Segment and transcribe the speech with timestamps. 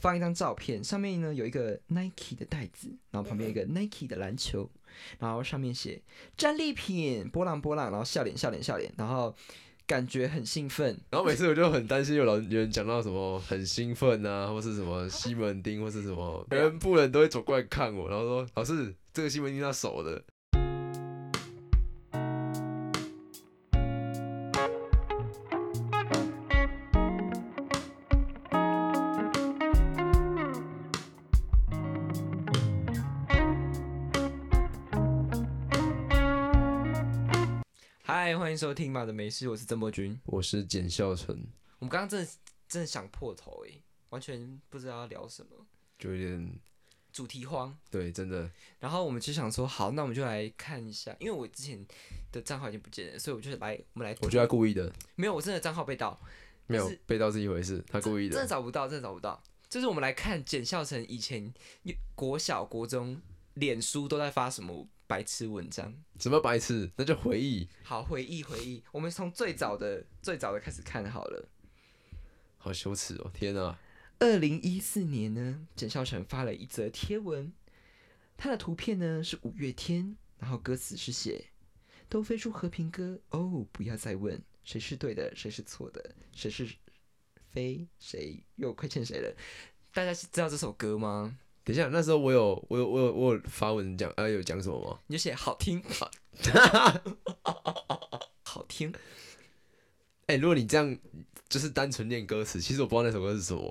[0.00, 4.68] 放一张照片，上面呢有一个 Nike 的袋子，然后旁边有一个 Nike 的篮球，
[5.18, 6.00] 然后上面写
[6.36, 9.34] 战利品波浪波浪，然后笑脸笑脸笑脸，然后
[9.86, 10.98] 感觉很兴奋。
[11.10, 20.22] 然后每次我就很担心有老有人讲到什么很兴奋啊，或是什么西门町，或是什么， 全部人都会走过来看我，然后说老师这个西门町他手的。
[38.60, 40.20] 收听《马的没事》，我是曾博君。
[40.26, 41.34] 我是简孝成，
[41.78, 42.30] 我们刚刚真的
[42.68, 45.64] 真的想破头诶，完全不知道要聊什么，
[45.98, 46.60] 就有点
[47.10, 47.74] 主题荒。
[47.90, 51.86] 对，真的然后我们就想说，好，那我们就来看一下，因为我之前
[52.30, 56.20] 的账号已经不见了，所以我就来，我们来，我觉得故意的，没有，我真的账号被盗，
[56.66, 58.46] 没有被盗是一回事，他故意的真的的。
[58.46, 59.42] 找不到，真的找不到。
[59.70, 61.50] 就是我们来看简孝成以前
[62.14, 63.22] 国小、国中
[63.54, 65.92] 脸书都在发什么白痴文章。
[66.20, 66.88] 什么白痴？
[66.94, 71.48] 那就回忆，好，回忆回忆，我们从最早的最早的开始看好了。
[72.58, 73.28] 好羞耻哦！
[73.34, 73.80] 天啊，
[74.20, 77.52] 二零一四年呢，简孝成发了一则贴文，
[78.36, 81.46] 他的图片呢是五月天，然后歌词是写
[82.08, 86.72] “都飞出和平鸽哦，不要再问谁是对的，谁是错的，谁是
[87.50, 89.36] 飞，谁又亏欠谁了。”
[89.92, 91.36] 大家知道这首歌吗？
[91.70, 94.98] 等一下，那时候我有我有我有我有发文讲，呃，有讲什么吗？
[95.06, 95.80] 你就写好听，
[98.42, 98.92] 好听。
[100.26, 100.98] 哎、如果你这样
[101.48, 103.62] 就是单纯念歌词，其实我不知道那首歌是什么、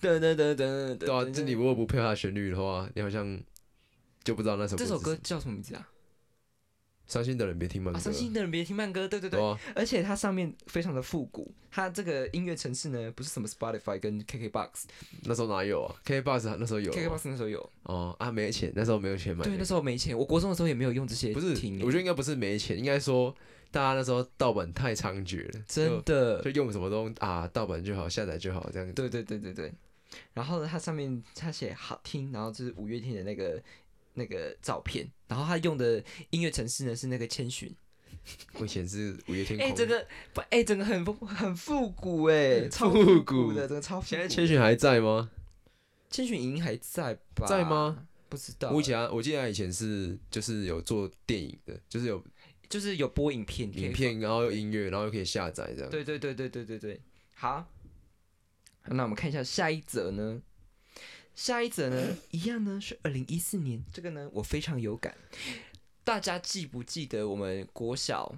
[0.00, 3.40] 欸，噔噔噔噔噔，对啊，就你如果不配合它旋律的话，你好像
[4.22, 5.88] 就不知道那首歌这首歌叫什么名字啊？
[7.06, 9.06] 伤心的人别听慢歌，啊，伤心的人别听慢歌。
[9.06, 9.40] 对对对
[9.74, 14.68] 而且它上面非常的复古，它这个音乐城市呢，不是什么 Spotify 跟 KKBox，KKBox
[15.24, 23.34] 那时候哪有啊？KKBox 那时候有啊那时候有，哦啊，没钱，那时候没有钱买那对，那时候没钱，我国中的时候也没有用这些不是听，，我觉得应该不是没钱，应该说
[23.70, 28.94] 大家那时候盗版太猖獗了，真就的就，用什么东啊，盗版就好，下载就好，这样子。
[28.94, 29.72] 对对对对对。
[30.34, 33.58] 然后呢，它上面它写好听，然后就是五月天的那个
[34.14, 37.74] 那个照片，然后他用的音乐城市呢是那个千寻，
[38.54, 44.10] 我以前是五月天哎、狂，这个不，哎、整个很很复古哎，超复复古古的，整个超复古。
[44.10, 45.30] 现在千寻还在吗？
[46.10, 47.46] 千寻营还在吧？
[47.46, 48.06] 在吗？
[48.28, 52.22] 不知道，我以前啊我记得他以前是就是有做电影的，就是有
[52.68, 55.90] 就是有播影片，影片，然后有音乐，然后又可以下载这样。
[55.90, 57.00] 对对对对对对对，
[57.34, 57.66] 好，
[58.86, 60.40] 那我们看一下下一则呢？
[61.34, 65.16] 下一则呢， 一样呢是二零一四年，这个呢我非常有感。
[66.04, 68.34] 大家记不记得我们国小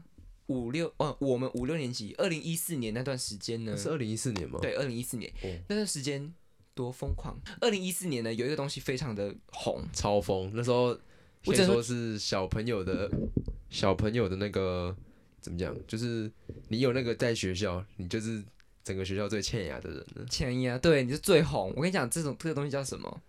[0.46, 3.76] 五六哦，我们五六年级，二零一四年那段时间呢？
[3.76, 6.32] 是二零一四年吗？，对，二零一四年、哦那段时间
[6.74, 7.40] 多疯狂。
[7.60, 10.50] 二零一四年呢，有一个东西非常的红，超疯。
[10.54, 11.00] 那时候先
[11.46, 13.10] 我只说是小朋友的
[13.70, 14.94] 小朋友的那个
[15.40, 16.30] 怎么讲，就是
[16.68, 18.44] 你有那个在学校，你就是
[18.84, 21.72] 整个学校最欠牙的人了，前一啊，对，你是最红。
[21.74, 23.22] 我跟你讲，这种这个东西叫什么？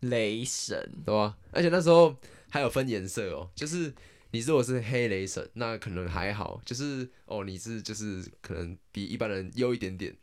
[0.00, 0.76] 雷神。
[1.06, 1.36] 对吧？
[1.52, 2.16] 而且那时候
[2.50, 3.92] 还有分颜色哦，就是
[4.32, 10.14] 你如果是黑雷神，那可能还好，就是哦你是就是可能比一般人优一点点，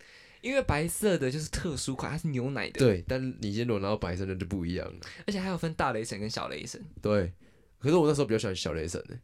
[0.42, 3.04] 因为白色的就是特殊款，它是牛奶的，对。
[3.08, 7.32] 但你今天如果拿到白色的就不一样了，而且还有分大雷神跟小雷神，对。
[7.80, 9.16] 可是我那时候比较喜欢小雷神呢，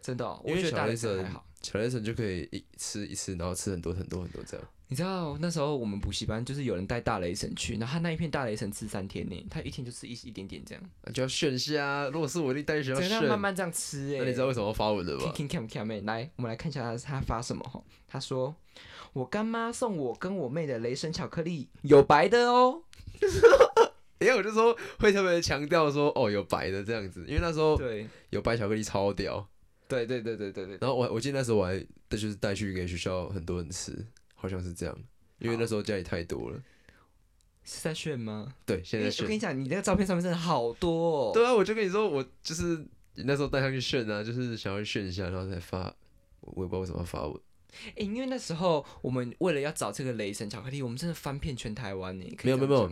[0.00, 1.46] 真的、哦，因为我觉得大雷小雷神好。
[1.62, 4.66] 小雷神就可以一吃一次，然后吃很多很多很多这样。
[4.88, 13.10] 你知道那时候我们补习班就是有人带大雷神去，然后他那一片大雷神吃三天呢，他一天就吃一一点点这样，就要炫一下，如果是我一定带去学校炫。
[13.10, 14.18] 整个慢慢这样吃哎。
[14.20, 17.80] 那你知道为什么要发文的吧？King King Cam Cam 来，我们来看一下他他发什么哈。
[18.08, 18.56] 他说
[19.12, 22.82] ：“我干妈送我跟我妹的雷神巧克力有白的哦。
[24.18, 29.46] 因为我就说会特别强调说哦有白的这样子，因为那时”候对有白巧克力超屌。
[29.90, 34.96] 对对对对对对，然后我我记得那时候我还就是带去给学校很多人吃，好像是这样，
[35.40, 36.62] 因为那时候家里太多了。
[37.62, 38.54] 是在炫吗？
[38.64, 39.24] 对，现在炫。
[39.24, 41.30] 我跟你讲，你那个照片上面真的好多哦。
[41.34, 42.82] 对啊，我就跟你说，我就是
[43.16, 45.94] 那时候带上去炫啊，就是想要炫一下，然后再发。
[46.40, 47.38] 我也不知道为什么要发文，
[47.96, 52.24] 欸，因为那时候我们为了要找这个雷神巧克力，我们真的翻遍全台湾呢。
[52.42, 52.90] 没有没有没有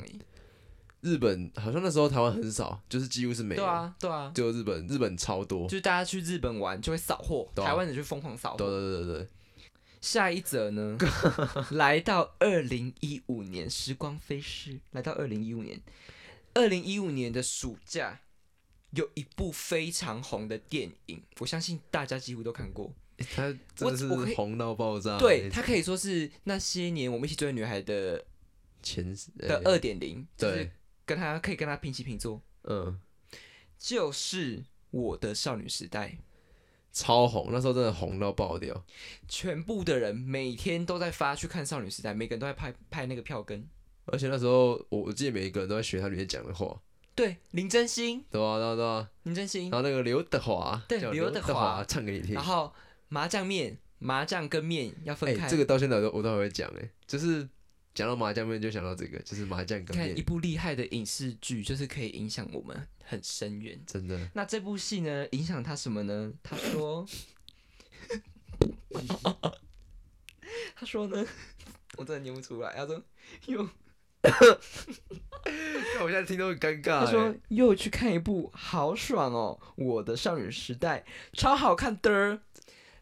[1.00, 3.62] 日本好像那时候台湾很少，就是几乎是没有。
[3.62, 5.76] 对，啊对啊，就日本，日本超多就。
[5.76, 8.72] 是大家去日本玩就会扫货，啊台湾人就疯狂扫对货。
[8.72, 9.28] 对对对，
[10.00, 10.98] 下一则呢，
[11.72, 15.80] 来到二零一五年，时光飞逝，来到二零一五年，
[16.54, 18.20] 二零一五年的暑假。
[18.92, 22.90] 有一部非常红的电影，我相信大家几乎都看过。
[23.36, 25.18] 它真的是红到爆炸。
[25.18, 28.24] 对，它可以说是那些年我们一起追的女孩的
[28.82, 29.04] 前
[29.36, 30.70] 的呃二点零，就是对
[31.08, 33.00] 跟他可以跟他平起平坐，嗯
[33.78, 36.19] 就是我的少女时代。
[36.93, 38.84] 超红，那时候真的红到爆掉。
[39.28, 43.69] 全部的人每天都在发去看少女时代，每个人都在拍拍那个票根。
[44.06, 46.81] 而且那时候我我记得每一个人都在学他里面讲的话，
[47.14, 49.08] 对，林真心，对啊对啊对啊。
[49.25, 52.43] 林真心然，后那个刘德华，对刘德华唱给你听然。
[52.43, 52.72] 后
[53.08, 55.46] 麻酱面，麻酱跟面要分哎、开。
[55.46, 57.49] 这个到现在我都我都还会讲哎、就是
[57.94, 63.81] 讲到麻酱面就想到这个，就是麻酱跟看一，部厉害的影视剧，就是可以影响我们很深远。
[63.87, 66.32] 真的那这部戏呢，影响他什么呢？
[66.43, 67.06] 他说，
[70.76, 71.26] 他说呢，
[71.96, 72.73] 我真的念不出来。
[72.76, 73.02] 他说
[73.46, 73.69] 又
[74.23, 74.32] 看
[76.02, 77.40] 我现在听都很尴尬、他说欸。
[77.49, 79.61] 又去看一部，好爽哦！
[79.76, 82.40] 我的少女时代超好看的儿。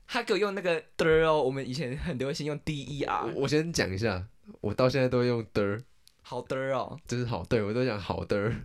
[0.06, 4.26] 他给我用那个的儿哦，我们以前很流行用 D E R 我先讲一下，
[4.60, 5.82] 我到现在都会用的儿，
[6.22, 6.98] 好的儿哦。
[7.06, 8.56] 就是好，对我都讲好的儿。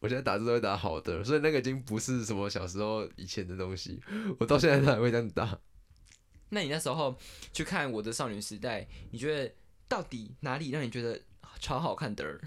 [0.00, 4.00] 我现在打字都会打好的，所以那个已经不是什么小时候以前的东西，
[4.40, 5.56] 我到现在都还会这样打。
[6.48, 7.16] 那你那时候
[7.52, 9.54] 去看我的少女时代，你觉得
[9.86, 11.20] 到底哪里让你觉得
[11.60, 12.40] 超好看的儿？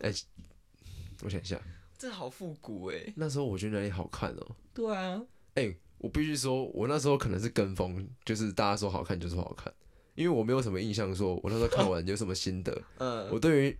[1.22, 1.60] 我想一下，
[1.98, 3.12] 真的好复古哎。
[3.16, 5.22] 那时候我觉得哪里好看哦、对啊，
[5.54, 9.72] 哎、我必须说，我那时候可能是跟风，就是大家说好看就是好看，
[10.14, 12.78] 因为我没有什么印象，说我那时候看完有什么心得。
[13.00, 13.78] 嗯，我对于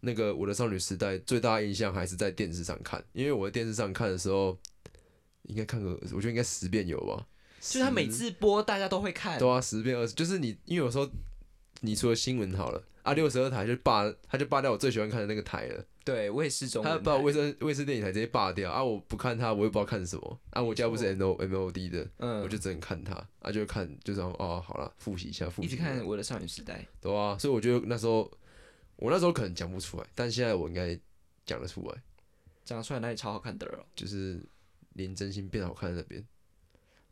[0.00, 4.56] 那个我的少女时代最大的印象还是在电视上看，因为我在电视上看的时候，
[5.42, 7.26] 应该看个，我觉得应该十遍有吧。
[7.60, 9.38] 就是他每次播大家都会看。
[9.38, 11.06] 对啊，十遍二十，就是你，因为有时候
[11.82, 16.96] 你除了新闻好了啊，六十二台就霸，他就霸掉我最喜欢看的那个台了，对，我也是中他。
[17.00, 26.86] 把卫视卫视电影台直接霸掉啊，我不看他，我也不知道看什么啊，我家不是 M O M O D 的，嗯，我就只能看他啊，就看就这样哦，好了，复习一下，复习一下看我的少女时代。
[26.98, 28.30] 对啊，所以我觉得那时候
[28.96, 30.98] 我那时候可能讲不出来，但现在我应该
[31.44, 32.02] 讲得出来，
[32.64, 33.84] 讲出来哪里超好看的儿哦？
[33.94, 34.40] 就是
[34.94, 36.26] 林真心变好看那边，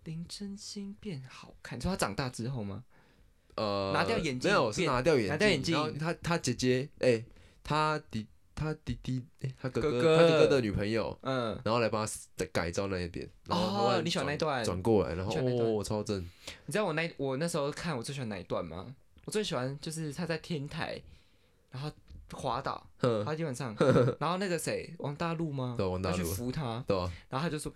[0.04, 2.84] 林真心变好看，你说他长大之后吗？
[3.56, 7.22] 呃，拿掉眼镜没有是拿掉眼镜，拿掉眼镜然后他他姐姐，哎、
[7.62, 14.64] 他弟他弟弟，哎、他哥哥他哥哥的女朋友，嗯，然后来帮他改造那一边，哦你喜欢那一段。
[14.64, 16.18] 转过来，然后哦超正，
[16.64, 18.96] 你知道我那我那时候看我最喜欢哪一段吗？
[19.26, 20.98] 我最喜欢就是他在天台，
[21.70, 21.92] 然后
[22.32, 23.76] 滑倒，哼，滑到地板上，
[24.18, 25.74] 然后那个谁王大陆吗？
[25.76, 26.16] 对王大陆。
[26.16, 27.12] 去，扶他，对吧？
[27.28, 27.70] 然后他就说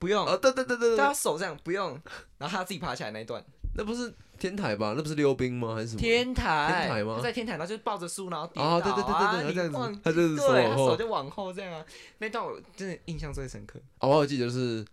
[0.00, 1.90] 不用，啊，对对对对叫他，手这样不用，
[2.38, 3.44] 然后他自己爬起来那一段。
[3.74, 4.94] 那不是天台吧？
[4.96, 5.74] 那不是溜冰吗？
[5.74, 6.00] 还是什么？
[6.00, 11.84] 天台，天台吗他在天台，然后就抱着书，然后跌倒啊，对对对对对，这样子，他就是手对，往后他手，就往后这样啊。
[12.18, 13.78] 那段我真的印象最深刻。
[14.00, 14.84] 哦，我还记得就是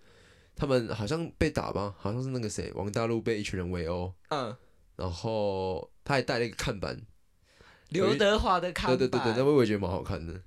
[0.55, 4.55] 他们好像被打吧，好像是那个谁，王大陆被一群人围殴，嗯，
[4.95, 7.01] 然后他还带了一个看板，
[7.89, 10.39] 刘德华的看板，对对对对，那我也觉得蛮好看的。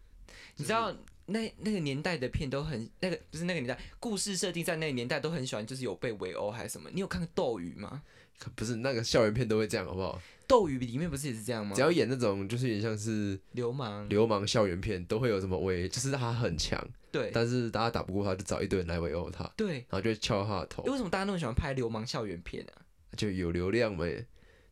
[0.56, 0.94] 你知道
[1.26, 6.90] 那那个年代的片都很那个不是那个年代，故事设定在那个年代都很喜欢，就是有被围殴还是什么。
[6.92, 8.02] 你有看过《斗鱼》吗？
[8.40, 10.18] 可 不是那个校园片都会这样，好不好？
[10.48, 11.76] 《斗鱼》里面不是也是这样吗？
[11.76, 19.74] 只要演那种就是有点像是流氓，流氓校园片，都会有什么围，就是他很强，对但是大家打不过他，就找一堆人来围殴他，对。
[19.74, 22.82] 然后就敲他的头，为什么大家那么喜欢拍流氓校园片啊？
[23.16, 24.26] 就有流量呗。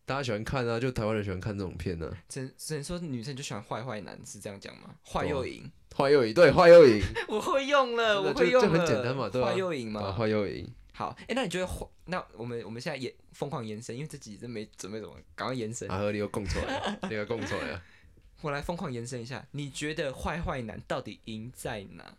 [0.05, 2.19] 大家喜欢看啊，就台湾人喜欢看这种片呢、啊。
[2.29, 4.94] 只只能说女生就喜欢坏坏男，是这样讲吗？
[5.06, 10.13] 坏又赢，坏又赢，对，坏又赢， 我会用了，我会用了，就就很简单嘛对吧坏又赢啊，嘛。
[10.13, 10.69] 坏又赢。
[10.93, 11.87] 好，哎、那你觉得坏？
[12.07, 15.89] 那我们我们现在也疯狂延伸，因为这集真没准备怎么，赶快延伸。
[15.91, 17.83] 啊，和你又供出来，你又供出来了！
[18.43, 22.15] 我来疯狂延伸一下，你觉得坏坏男到底赢在哪？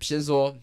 [0.00, 0.56] 先说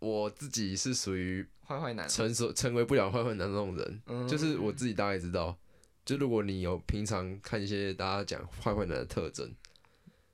[0.00, 5.56] 我自己是属于坏坏男，成熟成为不了坏坏男那种人，嗯就是我自己大概知道，
[6.04, 9.52] 就如果你有平常看一些大家讲坏坏男的特征，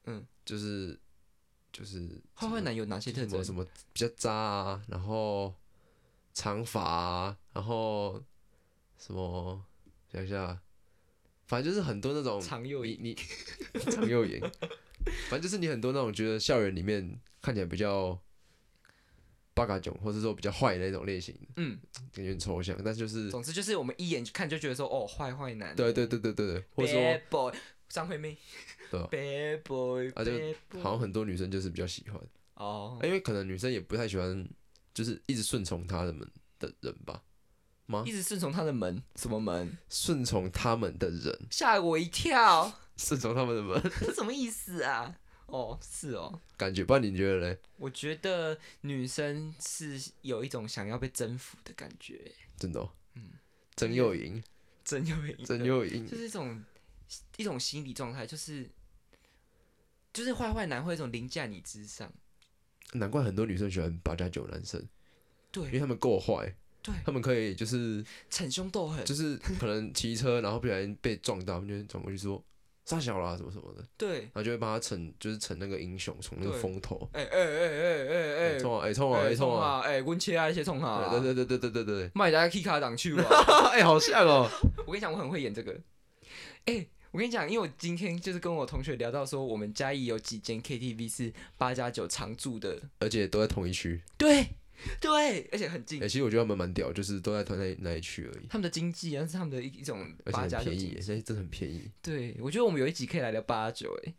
[0.05, 0.99] 嗯，就是
[1.77, 3.45] 就是坏坏男有哪些特征？
[3.45, 5.55] 什么比较渣啊，然后
[6.33, 8.19] 长发啊，然后
[8.99, 9.63] 什么
[10.11, 10.59] 想一下，
[11.47, 13.15] 反正就是很多那种长右眼，你
[13.75, 14.41] 你 长右眼，
[15.29, 18.19] 反正就是你很多那种觉得校园里面看起来比较
[19.53, 21.79] 八嘎囧，或者说比较坏的那种类型，嗯，
[22.15, 27.53] 感觉很抽象，但是就是总之就是我们一眼看就觉得说，哦，坏坏男，对对对对对对，或者说
[27.89, 28.37] 张惠妹，
[28.91, 30.33] 对啊，bad boy，啊就
[30.81, 32.21] 好像很多女生就是比较喜欢，
[32.55, 34.49] 哦，因为可能女生也不太喜欢，
[34.95, 36.19] 就是一直顺从他们
[36.59, 37.23] 的人吧，
[37.87, 38.05] 吗？
[38.07, 38.13] 一？
[38.13, 39.77] 直顺从他的门，什么门？
[39.89, 45.17] 顺从他们的人，吓我一跳， 顺从他们的门，这什么意思啊？
[45.47, 47.59] 哦，是哦，感觉，不然你觉得嘞？
[47.77, 53.31] 我觉得女生是有一种想要被征服的感觉，真的、哦，嗯。
[53.77, 54.43] 真又赢，
[54.83, 56.65] 真有一真又赢，就是一种
[57.37, 58.71] 一种心理状态，就是
[60.13, 62.13] 就是坏坏男会有一种凌驾你之上，
[62.93, 64.83] 难怪很多女生喜欢八加九男生，
[65.51, 69.15] 对因为他们够坏，对，他们可以就是逞凶斗狠，就。
[69.15, 72.43] 是可能骑车然后不小心被撞到，他们就会转过去说
[72.85, 82.11] 杀小啦什么什么的，对，然后就会帮他逞就是逞那个英雄，从那个风头，哎哎哎哎哎哎，冲啊哎冲啊哎冲啊，啊，哎，温切啊，一些冲啊，对对对对对对对。
[82.15, 83.25] 卖大家 K 卡挡去吧。
[83.75, 84.49] 哎好像哦，
[84.87, 85.77] 我跟你讲，我很会演这个。
[86.67, 86.87] 哎、
[87.17, 94.49] 我跟你讲，因为我今天就是跟我同学聊到说，我们嘉义有几间 KTV 是八加九常住的，而且都在同一区，对
[95.01, 96.07] 对，而且很近哎，。
[96.07, 98.47] 其实我觉得他们蛮屌，就是都在同那那一区而已。
[98.51, 101.13] 他们的经济啊，是他们的一一种而且很八加九便宜耶，经济。
[101.15, 103.99] 那真的很便宜，对，我觉得我们有一集可以来聊八加九。
[104.05, 104.13] 哎，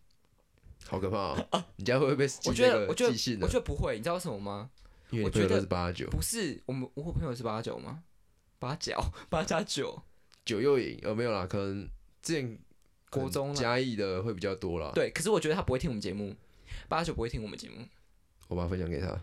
[0.88, 1.68] 好可怕啊！
[1.76, 3.12] 你家会不会被我觉得我觉得
[3.42, 3.60] 我觉？
[3.60, 4.72] 得不会，你知道为什么吗？
[5.12, 8.02] 因为你朋友都我觉得是八加九，不是，我们我朋友是八加九吗？
[8.58, 9.00] 八角
[9.30, 10.02] 八加九，
[10.44, 11.88] 九又赢，呃没有啦，可能
[12.24, 12.58] 之前可能
[13.20, 14.92] 国中啦嘉义的会比较多啦。
[14.94, 15.10] 对。
[15.12, 16.36] 可是我觉得他不会听我们节目，
[16.88, 17.86] 八九不会听我们节目。
[18.48, 19.20] 我把它分享给他。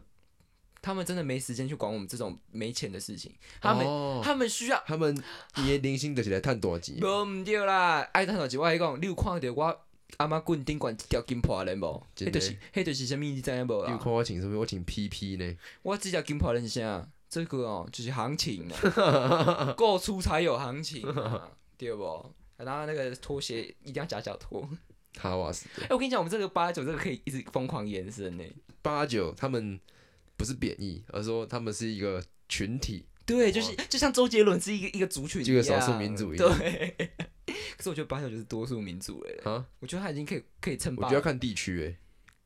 [0.82, 5.16] 他们真的没时间去管我们这种没钱的事情，他们、哦他们需要他们
[5.64, 9.80] 年零星的起来探多钱，无毋对啦，爱趁头一我跟你讲，你有看到我
[10.18, 12.06] 阿妈棍顶管一条金破链无？
[12.14, 13.98] 真的迄就是迄就是啥物你知影无你有？
[13.98, 14.60] 看我请什么？
[14.60, 15.56] 我请 PP 呢？
[15.82, 17.08] 我这条金破链是啥？
[17.30, 22.30] 这个哦，就是行情啊， 够出才有行情啊，对不？
[22.64, 24.68] 然后那个拖鞋一定要夹脚拖。
[25.16, 28.44] 哈瓦斯哎、我跟你讲，我们这个八九这个可以一直疯狂延伸呢。
[28.82, 29.78] 八九，他们
[30.36, 33.06] 不是贬义，而是说他们是一个群体。
[33.24, 36.94] 对，就是就像周杰伦是一个一个族群一个少数民族一样对。
[37.76, 41.96] 可是我觉得八九就是多数民族了，啊，我觉得他已经可以可以称霸我觉得要看地区诶，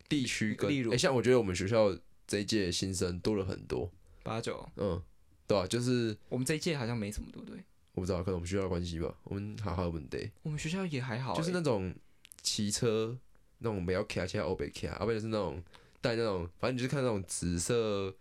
[0.09, 1.97] 地区跟例如诶，像我觉得我们学校
[2.27, 3.91] 这一届新生多了很多，
[4.23, 4.69] 八九。
[4.77, 5.03] 嗯，
[5.47, 7.59] 对啊，就是我们这一届好像没什么，对不对？
[7.99, 11.93] 我不知道，可能我们学校的关系吧，我们好好问题，我们学校也还好欸、就是那种
[12.41, 13.17] 骑车
[13.59, 15.63] 那种不要卡，其他欧北卡，要不然就是那种
[16.01, 18.15] 戴那种，反正你就是看那种紫色。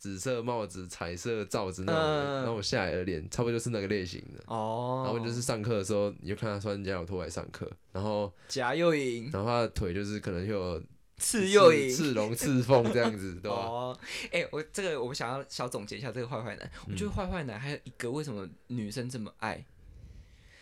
[0.00, 4.40] 紫色帽子、彩色罩子那种的，嗯然后下来的脸，差不多就是那个类型的。
[4.46, 10.82] 哦，然后就是上课的时候，你就看他穿夹脚拖来上课，然后夹又赢，然后他的腿就是可能就有
[11.18, 13.56] 刺又赢，刺龙刺凤这样子， 对吧？
[13.56, 13.98] 哦，
[14.32, 16.70] 哎、我这个我想要小总结一下这个坏坏男。
[16.86, 19.64] 我嗯觉得坏坏男还有一个为什么女生这么爱，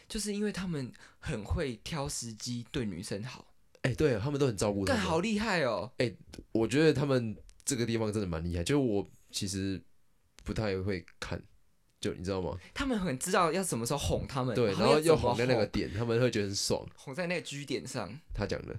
[0.08, 3.46] 就是因为他们很会挑时机对女生好，
[3.82, 5.00] 哎、对他们都很照顾他们。
[5.02, 5.92] 但好厉害哦。
[5.98, 6.12] 哎
[6.52, 9.80] 我觉得他们这个地方真的蛮厉害，就是我其实
[10.42, 11.42] 不太会看，
[12.00, 12.56] 就你知道吗？
[12.72, 16.86] 他们很知道要什么时候哄他们，对，然后要哄在那个点，他们会觉得很爽。
[16.94, 18.74] 哄在那个居点上，他讲的，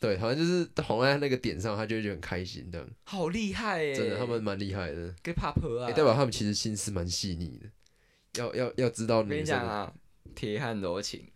[0.00, 3.94] 对，好像就是 红在那个点上，他就会觉得很开心，这样好厉害哎！
[3.94, 9.92] 真的，他们蛮厉害的，跟怕婆啊，哎、代表他们其实心思蛮细腻的，要要要知道我跟你讲啊，
[10.34, 11.26] 铁汉柔情。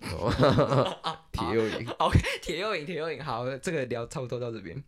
[1.32, 3.22] 铁又赢，OK，铁又赢，铁又赢。
[3.24, 4.82] 好，这个聊差不多到这边。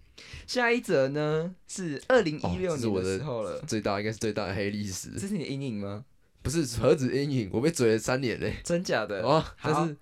[0.46, 6.04] 下一则呢是二零一六年的时候了，最大应该是最大的黑历史，这是你的阴影吗？
[6.42, 9.22] 不是何止阴影，我被追了三年嘞，真假的？
[9.22, 9.96] 哦，但是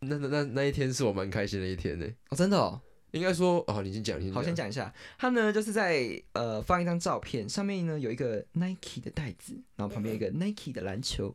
[0.00, 2.80] 那那那那一天是我蛮开心的一天嘞，哦，真的哦。
[3.12, 11.34] 应该说哦，你先讲，好，先讲一下，他呢就是在呃放一张照片，上面呢有一个 Nike 的袋子，然后旁边有一个 Nike 的篮球，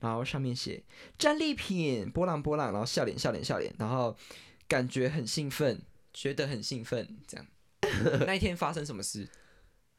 [0.00, 0.82] 然后上面写
[1.18, 4.16] 战利品波浪波浪，然后笑脸笑脸笑脸，然后
[4.66, 5.80] 感觉很兴奋，
[6.12, 7.46] 觉得很兴奋，这样。
[8.26, 9.28] 那一天发生什么事？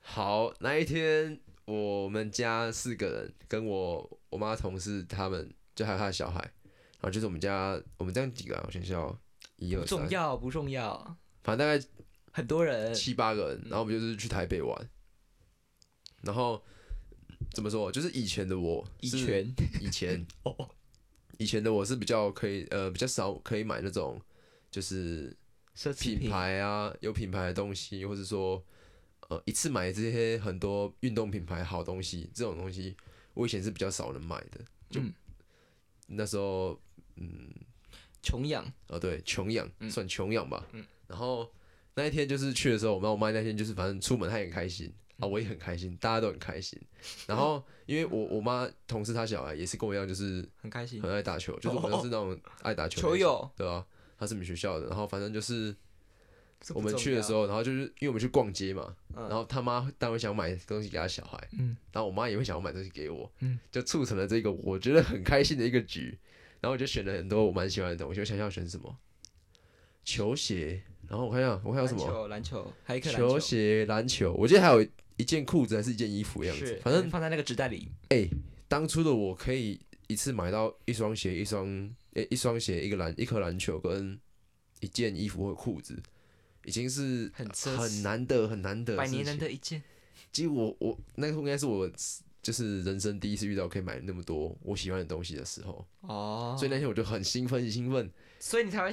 [0.02, 9.18] 好，那一天我们家四个人，跟我我妈同事他们，就还有他的小孩，然后就是我们家我们这样几个、啊，我想想哦，
[9.60, 11.86] 一二三，不重要不重要，反正大概
[12.32, 14.90] 很多人七八个人，然后我们就是去台北玩，
[16.22, 16.64] 然后
[17.54, 19.54] 怎么说，就是以前的我以前？
[19.82, 20.26] 以前。
[20.44, 20.70] 哦，
[21.38, 24.22] 以前的我是比较可以呃比较少可以买那种
[24.70, 25.30] 就是
[25.76, 26.30] 奢侈品。
[26.30, 28.62] 牌啊有品牌的东西，或者说
[29.30, 32.96] 呃一次买这些很多运动品牌好东西这种东西，
[33.34, 35.14] 我以前是比较少能买的，就嗯。
[36.08, 36.78] 那时候
[37.16, 37.50] 嗯
[38.22, 39.90] 穷养，哦对穷养嗯。
[39.90, 40.86] 算穷养吧，嗯。
[41.08, 41.50] 然后
[41.96, 44.94] 那一天就是去的时候，我妈我妈那天就是反正出门她也很开心。
[45.20, 46.80] 啊，我也很开心，大家都很开心。
[47.28, 51.02] 然后，因为我我妈同事她小孩也是跟我一样，就是很开心。
[51.02, 51.12] 很。
[51.12, 53.86] 爱打球，就是我们都是那种爱打球球友，对啊，
[54.18, 55.76] 他是我们学校的，然后反正就是
[56.74, 61.76] 我们去的时候，然后就是因为我们去逛街嘛，要，然后他妈当然想买东西给他小孩，嗯。
[61.92, 66.18] 然后我妈也会想要买东西给我，嗯就促成了这个我觉得很开心的一个局。
[66.62, 68.98] 然后我就选了很多我蛮喜欢的东西，我想想要选什么，
[70.04, 74.86] 球鞋，然后我看一下，我看还有什么篮球篮球，还有一颗篮球鞋、篮球，我记得还有
[75.18, 78.28] 一件裤子还是一件衣服的样子，，反正放在那个纸袋里，哎、
[78.68, 81.68] 当初的我可以一次买到一双鞋、一双
[82.14, 84.20] 诶、一双鞋、一个篮、一颗篮球跟
[84.80, 86.02] 一件衣服或裤子，
[86.66, 87.48] 已经是很
[87.78, 89.38] 很难得、很难得百年难。
[89.38, 89.84] 得一见。
[90.32, 91.90] 其实我我那个应该是我
[92.42, 98.10] 就是人生第一次遇到可以买那么多我喜欢的东西的时候，哦，所以那天我就很兴奋，很兴奋。
[98.40, 98.92] 所以你才会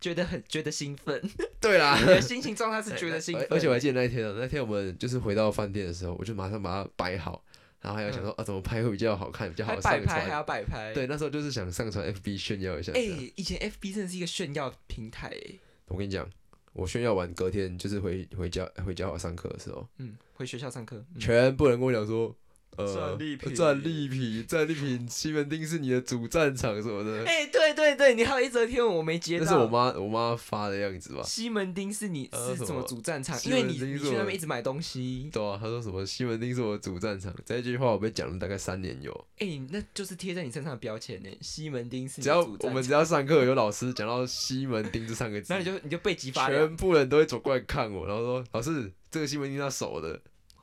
[0.00, 1.22] 觉得很觉得兴奋，
[1.60, 7.44] 对啦， 你的心情状态是觉得兴奋，而 而且我还记得那一天啊，那天我们就是回到饭店的时候，我就马上把它摆好，
[7.80, 10.42] 然后还要想说、啊怎么拍会比较好看，比较好摆上拍还要。
[10.42, 10.92] 摆拍。
[10.94, 12.92] 对，那时候就是想上传 FB 炫耀一下。
[12.92, 13.00] 哎、
[13.34, 15.58] 以前 FB 真的是一个炫耀平台哎。
[15.86, 16.28] 我跟你讲，
[16.72, 22.34] 我炫耀完隔天就是回回家回家好上课的时候，嗯，回学校上课，嗯全部人跟我讲说，
[22.76, 27.24] 呃，战利品战利品，战利品，西门町是你的主战场什么的。
[27.28, 31.22] 哎、对对对，你还有一则贴文我没接到，那是我妈我妈发的样子吧？
[31.22, 33.38] 西门町是你是什么主战场？
[33.38, 39.12] 西因为你你去那边一直买东西，对啊，他说什么西门町是我的主战场，这一句话我被讲了大概三年有。
[39.38, 41.28] 哎、那就是贴在你身上的标签呢。
[41.42, 46.48] 西门町是你只要我们只要上课有老师讲到西门町这三个字 那，你就你就被激发。
[46.48, 50.18] 全部人都会走过来看我，然后说老师这个西门町他守的，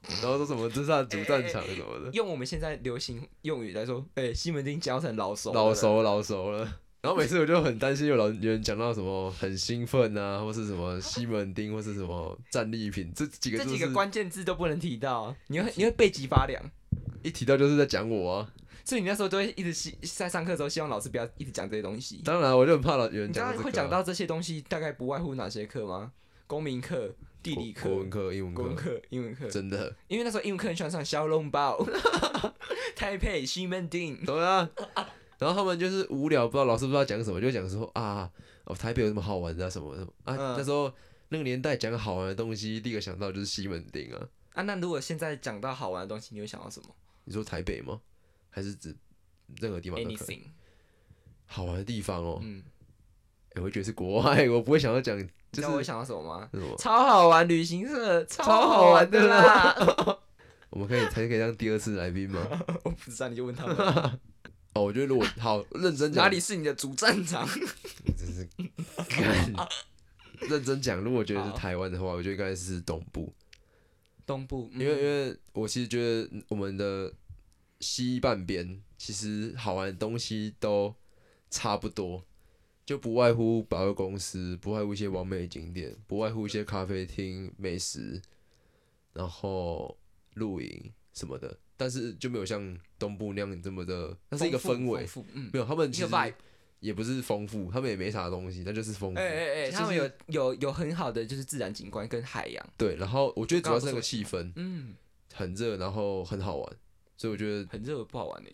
[0.07, 6.59] 然后说什么这是他的主战场什么的，用我们现在流行用语来说，哎、西门町教成老熟，老熟老熟了。
[7.01, 16.61] 然后每次我就很担心有老有人讲到什么很兴奋啊，或是什么西门町，或是什么战利品，这几个几个关键字都不能提到，你会你会背脊发凉。
[17.21, 18.53] 一提到就是在讲我啊。
[18.85, 22.21] 所以你那时候都会一直希在上课的时候，希望老师不要一直讲这些东西。
[22.25, 26.11] 当然，我就很怕老有人讲到这个啊会讲到这些东西，大概不外乎哪些课吗？
[26.47, 29.49] 公民课、地理课、国文课、英文课，国文课、英文课。
[29.49, 31.77] 真的因为那时候英文课很喜欢上小笼包、
[32.95, 34.23] 台北、西门町。
[34.25, 34.69] 对啊。
[35.37, 38.29] 然后他们就是无聊，不知道老师不知道讲什么，就讲说啊，
[38.65, 40.35] 哦台北有什么好玩的啊什么的啊。
[40.37, 40.91] 嗯那时候
[41.29, 44.27] 那个年代讲好玩的东西，第一个想到就是西门町啊。
[44.53, 46.87] 啊，那如果现在讲到好玩的东西，你会想到什么
[47.23, 48.01] 你说台北吗？
[48.49, 48.93] 还是指
[49.61, 50.41] 任何地方都可以？？Anything。
[51.45, 52.63] 好玩的地方哦，嗯，欸
[53.59, 56.49] 我会觉得是国外， 我不会想要讲，你就是知道我会想到什么吗？
[56.53, 56.75] 什么？
[56.77, 59.75] 超好玩旅行社，超超好玩的的啦！
[60.71, 62.39] 我们可以才可以当第二次来宾吗？
[62.83, 63.75] 我不知道，你就问他们
[64.73, 67.47] 哦，我觉得如果好认真讲，哪里是你的主战场？
[68.15, 68.47] 真是
[69.09, 69.53] 干
[70.41, 73.33] 认真讲，如果觉得是台湾的话，我觉得应该是东部，
[74.27, 77.11] 东部，因为因为我其实觉得我们的
[77.79, 80.93] 西半边其实好玩的东西都
[81.49, 82.23] 差不多，
[82.89, 88.19] 就不外乎百货公司，不外乎一些完美景点，不外乎一些咖啡厅、美食，
[89.13, 89.95] 然后
[90.33, 95.07] 露营什么的，但是就没有像东部那样这么的，那是一个氛围
[95.53, 96.09] 没有他们其实。
[96.79, 99.19] 也不是丰富，他们也没啥东西，那就是丰富。
[99.19, 104.95] 哎哎哎，就是他们有有有很好的就是自然景观跟海洋，对，然后我觉得主要是那个气氛嗯，
[105.31, 106.75] 很热，然后很好玩，
[107.17, 108.49] 所以我觉得很热不好玩呢，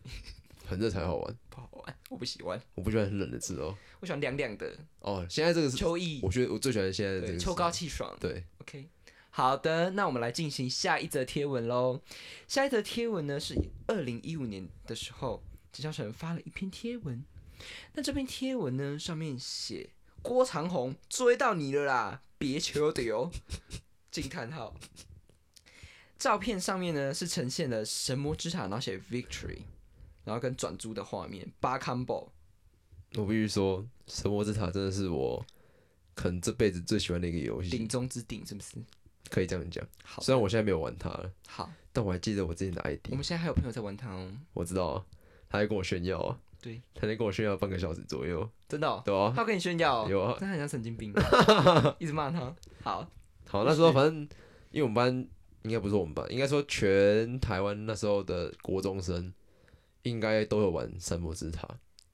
[0.65, 1.37] 很热才好玩。
[1.49, 3.77] 不好玩，我不喜欢，我不喜欢很冷的字哦。
[3.99, 8.15] 我喜欢凉凉的哦，现在这个是，秋意，我觉得我最喜欢现在的这个，秋高气爽。
[8.19, 8.89] 对，OK，
[9.29, 12.01] 好的，那我们来进行下一则贴文喽。
[12.47, 13.55] 下一则贴文呢是
[13.87, 17.23] 二零一五年的时候，陈小成发了一篇贴文。
[17.93, 19.89] 那这篇贴文呢上面写
[20.21, 23.31] 郭长虹追到你了啦，别求丢！
[24.11, 24.75] 惊叹号。
[26.17, 29.59] 照片上面呢是呈现了神魔之塔，然后写 victory，
[30.25, 32.27] 然后跟转租的画面，八 combo。
[33.15, 35.45] 我必须说，《神魔之塔》真的是我
[36.13, 38.75] 可能这辈子最喜欢的一个游顶戏，中之顶，是不是？
[39.29, 39.83] 可以这样讲。
[40.03, 44.31] 好，虽然我现在没有玩它了，好，但我还记得我自己的 ID，我们现在还有朋友在玩它哦。
[44.53, 45.05] 我知道啊，
[45.49, 51.13] 他还跟我炫耀啊，对，他在跟我炫耀半个小时左右，真的、哦，对啊他，跟你炫耀、哦， 有啊但他很像神经病，
[51.97, 52.53] 一直骂他。
[52.83, 53.09] 好，
[53.47, 54.15] 好，那时候 反正
[54.71, 55.27] 因为我们班
[55.63, 59.33] 应该不是我们班，应该说全台湾那时候的国中生
[60.05, 61.67] 应该都有玩神魔之塔，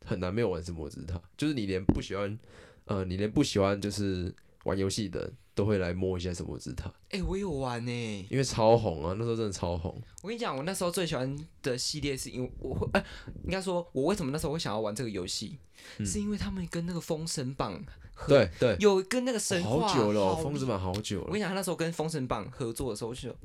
[0.05, 1.21] 很难没有玩神魔之塔。
[1.37, 2.37] 就是你连不喜欢，
[2.85, 8.27] 呃，你连不喜欢就是玩游戏的，都会来摸一下神魔之塔，哎、我有玩呢。
[8.29, 10.01] 因为超红啊，那时候真的超红。
[10.23, 13.05] 我跟你讲，我那时候最喜欢的系列是因为我会，哎、
[13.43, 15.57] 应该说，我为什么那时候会想要玩这个游戏，
[15.97, 17.73] 嗯是因为他们跟那个《封神榜》
[18.13, 21.25] 合，对对，有跟那个神话、好久了哦，好疯子版好久了。
[21.27, 23.35] 我跟你讲，他那时候跟《封神榜》合作的时候，我就觉得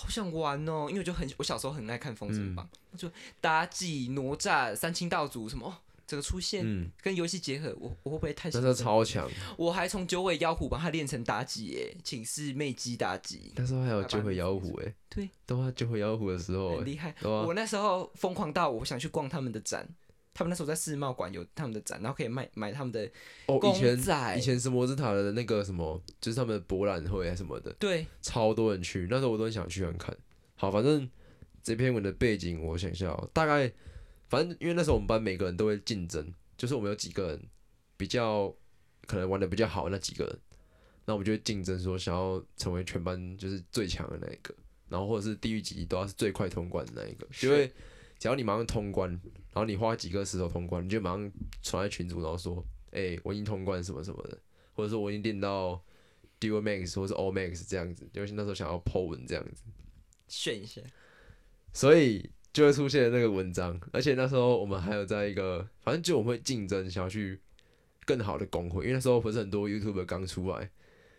[0.00, 2.96] 好想玩哦，因为我就很，我小时候很爱看《封神榜》嗯。
[2.96, 3.10] 就
[3.42, 5.74] 妲己、哪吒、三清道祖什么，哦，
[6.06, 8.72] 这个出现、嗯，跟游戏结合，我我会不会太那时候？
[8.72, 17.12] 超强，我还从九尾妖狐把它练成妲己耶，请示妹姬妲己，那时候还有九尾妖狐哎，对，都要九尾妖狐的时候哎，很厉害。
[17.22, 19.88] 我那时候疯狂到我想去逛他们的展，
[20.38, 23.10] 他们那时候在世贸馆有他们的展，然后可以卖买他们的
[23.46, 23.98] 哦，公以前
[24.38, 30.16] 以前是摩斯塔的那个什么，就是他们的博览会啊什么的，对，超多人去，那时候我都很想去看看。
[30.54, 31.10] 好，反正
[31.60, 33.68] 这篇文的背景我想一下、哦，大概
[34.28, 37.42] 反正因为那时候我们班每个人都会竞争，就是我们有几个人
[37.96, 38.54] 比较
[39.08, 40.38] 可能玩的比较好的那几个人，
[41.04, 44.54] 那我们就会竞争说想要成为全班就是最强的那一个，
[44.88, 47.66] 然后或者是地狱级都要是最快通关的那一个，因为
[48.20, 49.20] 只要你马上通关，
[49.52, 51.32] 然后你花几个石头通关，你就马上
[51.62, 54.38] 传在群组，然后说，哎、我已经通关什么什么的，
[54.74, 55.82] 或者说我已经练到
[56.40, 59.62] Dual Max 或是 All Max 这样子，尤其那时候想要 Po 文这样子。
[60.28, 60.80] 炫一下。
[61.72, 67.40] 所以就会出现那个文章，而且那时候我们还有在一个，反正就我们会竞争，想要去
[68.04, 70.70] 更好的工会，因为那时候不是很多 YouTuber 刚出来，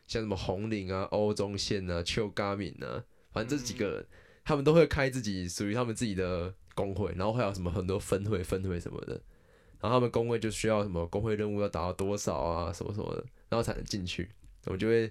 [0.08, 4.06] 像什么红岭啊、欧中线啊、秋嘎敏啊，反正这几个人，
[4.44, 9.20] 他们都会开自己属于他们自己的工会，然后还有什么很多分会、分会什么的，
[9.82, 14.30] 然后他们工会就需要什么工会任务要达到多少啊，什么什么的，然后才能进去，
[14.66, 15.08] 我们就会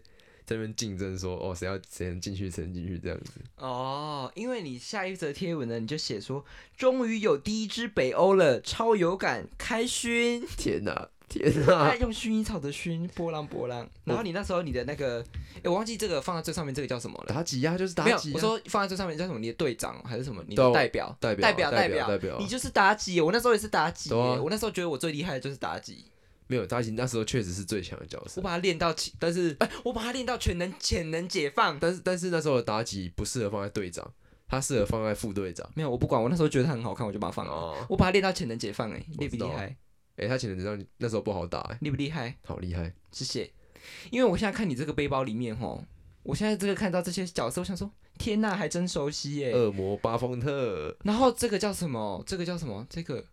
[0.47, 3.33] 在那边竞争说，哦，谁要谁能进去，谁能进去这样子。
[3.57, 6.43] 哦，因为你下一则贴文呢，你就写说，
[6.75, 10.47] 终于有第一支北欧了，超有感，开心。
[10.57, 13.89] 天哪、天哪、啊， 用薰衣草的薰，波浪波浪。
[14.05, 15.25] 然后你那时候你的那个，
[15.57, 17.35] 哎、我忘记这个放在最上面，这个叫什么了？
[17.35, 18.33] 妲己呀，就是妲己、，啊。
[18.35, 19.39] 我说放在最上面叫什么？
[19.39, 20.43] 你的队长还是什么？
[20.49, 21.17] 你的代表？
[21.21, 23.23] 代表代表代表代表你就是妲己耶。
[23.23, 26.07] 我那时候也是妲己啊我那时候觉得我最厉害的就是妲己，
[26.47, 31.79] 没有妲己那时候确实是最强的角色，我把它练到起，但是哎、我把它练到全能潜能解放。
[31.79, 34.11] 但是但是那时候的妲己不适合放在队长，
[34.49, 35.69] 她适合放在副队长。
[35.75, 37.53] 没有，我不管，我那时候觉得它很好看，我就把它放了。
[37.53, 39.77] 哦，我把它练到潜能解放，哎，我知道厉不厉害？
[40.19, 42.37] 哎、他潜能让你那时候不好打、哎，厉不厉害？
[42.45, 42.93] 好厉害。
[43.13, 43.51] 谢谢。
[44.11, 45.85] 因为我现在看你这个背包里面，吼，
[46.23, 49.53] 我现在这个看到这些角色，我想说，天呐，还真熟悉耶。
[49.53, 52.23] 恶魔巴丰特然后这个叫什么？
[52.27, 52.87] 这个叫什么？
[52.91, 53.25] 这个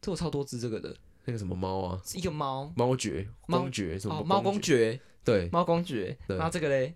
[0.00, 0.94] 这我超多只这个的，
[1.24, 4.92] 那个什么猫啊，是一个猫猫爵、猫公爵什么哦，猫公爵？
[4.92, 6.16] 爵，对，猫公爵。
[6.26, 6.94] 然后这个嘞，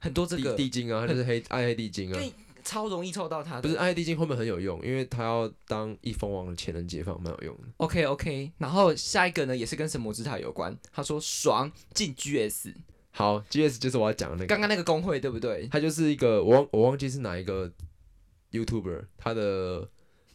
[0.00, 2.32] 很多这地个地精啊，他就是黑暗黑地精啊对。
[2.64, 3.62] 超容易抽到他的。
[3.62, 7.62] 不是暗黑地精后面很有用，因为他要当一蜂王的潜能解放，蛮有用的。
[7.78, 10.76] OK OK，然后下一个呢也是跟神魔之塔有关。
[10.92, 12.74] 他说爽进 GS，
[13.10, 15.66] 好，GS 就是我要讲的那个，刚刚那个工会对不对？
[15.68, 17.70] 他就是一个我忘我忘记是哪一个
[18.52, 19.88] YouTuber，他的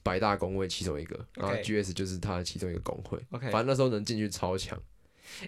[0.03, 3.17] 百大工会其中一个，然后 GS 就是他的其中一个工会。
[3.31, 4.79] OK 反正那时候能进去超强，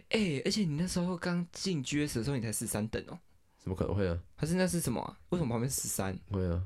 [0.09, 3.19] 哎、而且你那时候刚进 GS 的时候，你才十三等哦，
[3.67, 4.17] 怎么可能会啊？
[4.37, 5.19] 还是那是什么啊？
[5.29, 6.17] 为什么旁边十三？
[6.31, 6.63] 会啊，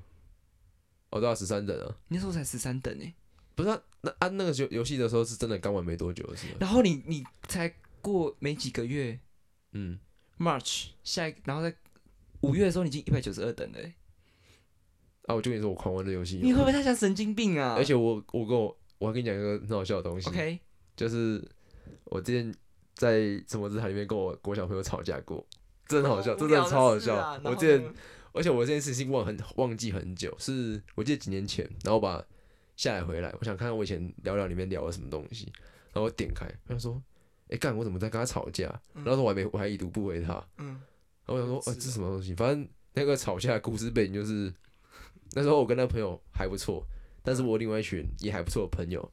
[1.09, 3.11] 哦，对啊，十三等啊，你那时候才十三等哎，
[3.55, 6.57] 不是啊，那按、那个游游戏的时候是真的刚玩没多久是吗？
[6.59, 9.19] 然后你你才过没几个月
[9.71, 9.97] 嗯
[10.37, 11.75] ，，March 下一，然后在
[12.41, 13.95] 五月的时候你已经一百九十二等了欸，
[15.23, 17.73] 啊，我就跟你说我狂玩这游戏，你会不会太像神经病啊？
[17.75, 20.59] 而且我我跟我我还跟你讲一个很好笑的东西 OK，
[20.95, 21.43] 就是
[22.03, 22.53] 我之前
[22.93, 25.43] 在什么日台里面跟我国小朋友吵架过，
[25.91, 27.15] 真的好笑，哦真的超好笑。
[27.15, 27.93] 啊我之前，
[28.33, 32.23] 而且我这件事情忘很忘记很久，是我记得几年前，然后把
[32.77, 35.51] 下来回来，我想看看我以前聊聊里面聊了什么东西，
[35.93, 37.01] 然后我点开，他说
[37.49, 40.81] ：“哎、干，我怎么在跟他吵架？”然后说我还没我还已读不回他，嗯，
[41.25, 42.33] 然后我想说，呃，是这是什么东西？
[42.33, 44.51] 反正那个吵架的故事背景就是，
[45.33, 46.83] 那时候我跟那朋友还不错，
[47.23, 49.11] 但是我另外一群也还不错的朋友，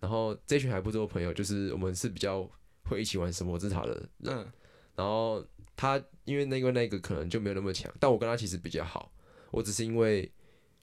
[0.00, 2.48] 然后这群还不错的朋友就是我们是比较
[2.84, 4.52] 会一起玩神魔之塔的人，嗯
[4.96, 5.44] 然后
[5.78, 9.12] 他因为那个那个可能就没有那么强，但我跟他其实比较好，
[9.52, 10.28] 我只是因为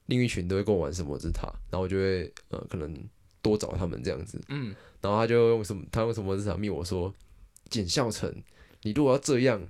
[0.06, 2.96] 另一群都会跟我玩什么之塔，然后我就会呃可能
[3.42, 7.14] 多找他们这样子，嗯，然后他就用什么，他用什么之塔密我说，
[7.70, 8.34] 简孝成，
[8.84, 9.62] 你如果要这样，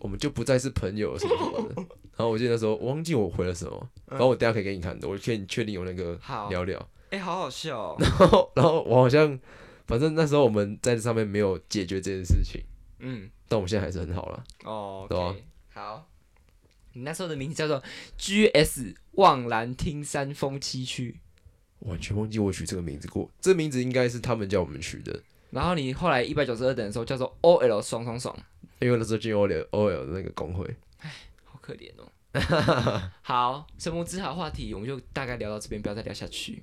[0.00, 1.74] 我们就不再是朋友什么什么的。
[2.16, 6.88] 然后我记得那时候我忘记我回了什么，然后我等下可以给你看的，我可以确定有那个，聊聊。
[7.10, 9.38] 哎、好好笑、哦，然后然后我好像，
[9.86, 12.62] 反正那时候我们在这上面没有解决这件事情，
[13.00, 14.44] 嗯，但我们现在还是很好了。
[14.64, 16.08] 哦对好，
[16.94, 17.82] 你那时候的名字叫做
[18.18, 21.20] GS 望兰听山风七区，
[21.80, 28.34] 完全忘记我取这个名字过，这名字应该是他们叫我们取的，然后你后来一百九十二等的时候叫做 OL 爽爽爽，
[28.78, 30.64] 因为那时候进 O L O L 的那个工会。
[31.44, 32.10] 好可怜哦。
[33.20, 36.62] 好，神魔之塔话题我们就大概聊到这边，不要再聊下去。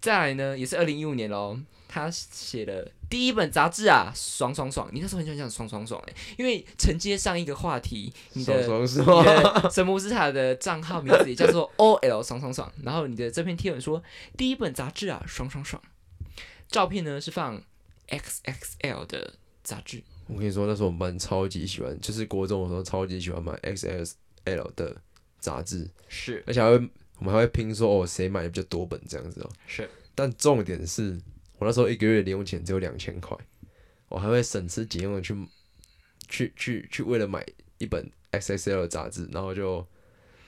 [0.00, 1.60] 再来呢，也是二零一五年喽，
[1.92, 4.88] 他写的第一本杂志啊，爽爽爽！
[4.92, 9.60] 你那时候很喜欢讲爽爽爽哎，因为承接上一个话题，你的爽爽是你吗？
[9.62, 14.00] 的神魔之塔的账号名字也叫做 OL 爽爽爽，然后你的这篇贴文说
[14.36, 15.82] 第一本杂志啊，爽爽爽，
[16.68, 17.60] 照片呢是放
[18.08, 24.96] XXL 的杂志，我跟你说，那时候我们班超级喜欢，就是国中的时候超级喜欢买 XXL 的
[25.40, 29.50] 杂志，是而且还会我们还会拼说哦谁买的比较多本这样子哦。
[29.66, 31.20] 是，但重点是
[31.60, 33.36] 我那时候一个月零用钱只有两千块，
[34.08, 35.36] 我还会省吃俭用的去
[36.26, 37.46] 去去去为了买
[37.78, 39.86] 一本 XXL 的杂志，然后就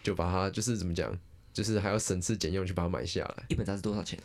[0.03, 1.17] 就把它就是怎么讲，
[1.53, 3.45] 就是还要省吃俭用去把它买下来。
[3.49, 4.19] 一本杂志多少钱？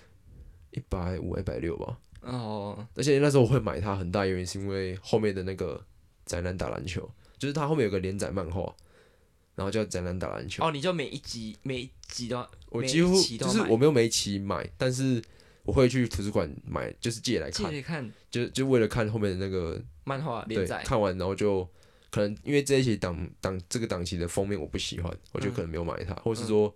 [0.72, 2.00] 一百五、一百六吧。
[2.22, 5.86] 哦，而且那时候我会买它，很大原因是因为后面的那个
[6.26, 8.74] 宅男打篮球，就是它后面有个连载漫画，
[9.56, 10.64] 然后叫宅男打篮球。
[10.64, 15.22] 哦，你就每一集每一集都要，我几乎就是我没有每一期买，但是
[15.68, 18.10] 我会去图书馆买，就是借来看，记得看。
[18.32, 21.68] 就就为了看后面的那个漫画对连载，看完，然后就
[22.10, 25.54] 可能因为这一期档档这个档期的封面我不喜欢，我就嗯。
[25.54, 26.74] 可能没有买它，或是说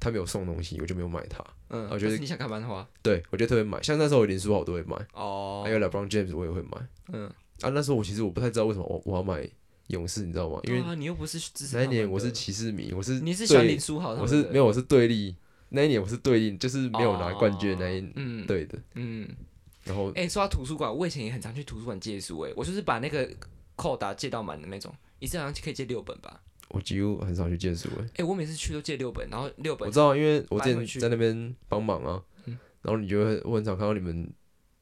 [0.00, 1.42] 他没有送东西，我就没有买它。
[1.70, 2.86] 嗯，我觉得你想看漫画？
[3.00, 5.62] 对我就特别买，像那时候我连书豪都会买，哦。
[5.64, 6.88] 还，有 LeBron James 我也会买。
[7.12, 7.26] 嗯，
[7.60, 9.48] 啊，那时候我其实我不太知道为什么我我要买
[9.86, 10.58] 勇士，你知道吗？
[10.64, 15.34] 因为啊，你又不是支持那一年我是骑士迷，我是你是喜欢对林书豪我是没有我是对立，
[15.72, 18.78] 那一年我是对应，就是没有拿冠军的那一哦嗯，队的。
[18.94, 19.28] 嗯，
[19.84, 23.28] 然后哎、说到图书馆，我以前也很常去图书馆借书，哎，我就是把那个
[23.74, 26.42] 扣打借到满的那种，一次好像可以借六本吧。
[26.68, 34.30] 我几乎很少去借书诶，哎、我每次去都借六本，然后六本我知道，因为我之前在那边帮忙啊嗯，然后你就会我很常看到你们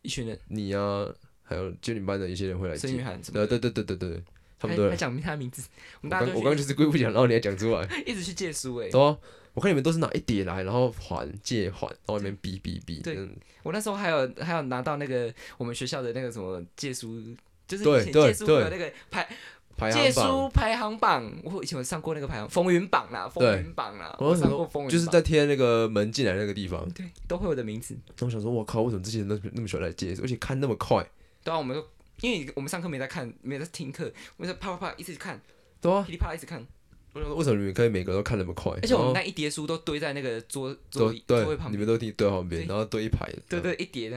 [0.02, 1.06] 一群人，你啊，
[1.42, 2.88] 还有就你们班的一些人会来借，
[3.32, 4.22] 对对对对对对，
[4.58, 4.90] 他们都来。
[4.90, 5.68] 还还讲明他名字，
[6.00, 9.18] 我刚我刚就是故意不讲，然后你还讲出来， 一直去借书，哎，对啊，
[9.54, 13.36] 我看你们都是拿一叠来，然后还借还，然后那边逼逼逼，对嗯。
[13.62, 17.20] 我那时候还有还有拿到那个我们学校的那个什么借书，
[17.66, 19.28] 就是以前借书会有那个排
[19.76, 20.10] 排借。
[20.10, 27.06] 书排行榜，我以前有上过那个排行风云榜啦，风云榜啦，我上过风云，就是在贴那个门进来那个地方，对。
[27.26, 27.96] 都会有我的名字。
[28.18, 30.16] 那我想说，我靠，为什么这些人都那么喜欢来借？
[30.22, 31.06] 而且看那么快，
[31.44, 31.86] 对啊，我们都
[32.20, 35.40] 因为我们上课没在看，没在听课，我们在啪啪啪一直看，
[35.80, 36.66] 对啊，噼里啪啦一直看，
[37.12, 38.72] 我想说为什么你们可以每个都看那么快？
[38.74, 44.16] 而且我们那一叠书都堆在那个桌桌桌旁边，你们都堆堆旁边，然后堆一排的，对对一叠的，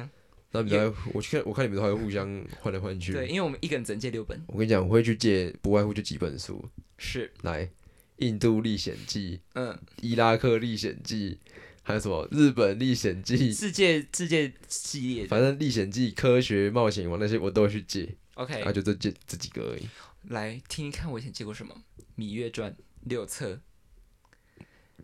[0.52, 3.14] 然后你们，我去看，我看你们都还会互相换来换去。
[3.14, 6.64] 对，，因为我们一个人只能借六本，我跟你讲，我会去借，不外乎就几本书，
[7.00, 7.66] 是，来，
[8.18, 11.40] 《印度历险记》嗯，《伊拉克历险记》，
[11.82, 15.26] 还有什么《日本历险记》，世界世界系列。
[15.26, 19.88] 反正《历险记》《科学冒险王》那些我都会去借，，OK，啊，就这借这几个而已。
[20.30, 21.76] 来听一看我以前借过什么，
[22.22, 23.60] 《芈月传》六册，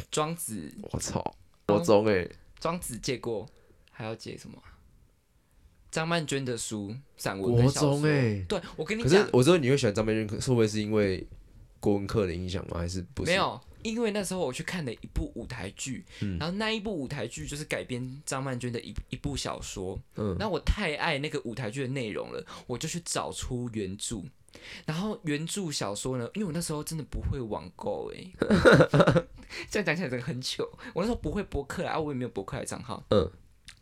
[0.10, 2.28] 庄子，我操，国中哎，
[2.60, 3.48] 庄子借过，
[3.92, 4.62] 还要借什么？
[5.92, 7.92] 张曼娟的书，散文小说。
[8.00, 11.28] 中哎，对，我跟你可是讲，我知道你会喜欢张曼娟，可是会不会是因为
[11.80, 12.78] 国文课的影响吗？
[12.78, 13.32] 还是不是？
[13.32, 24.24] 没，有，因为那时候我去看了一部舞台剧，嗯然后那一部舞台剧就是改编张曼娟的一一部小说，嗯，那我太爱那个舞台剧的内容了，我就去找出原著。
[24.86, 28.32] 然后原著小说呢，因为我那时候真的不会网购哎，
[29.70, 30.64] 这样讲起来真的很糗。
[30.94, 33.30] 我那时候不会博客啊，我也没有博客的账号，嗯，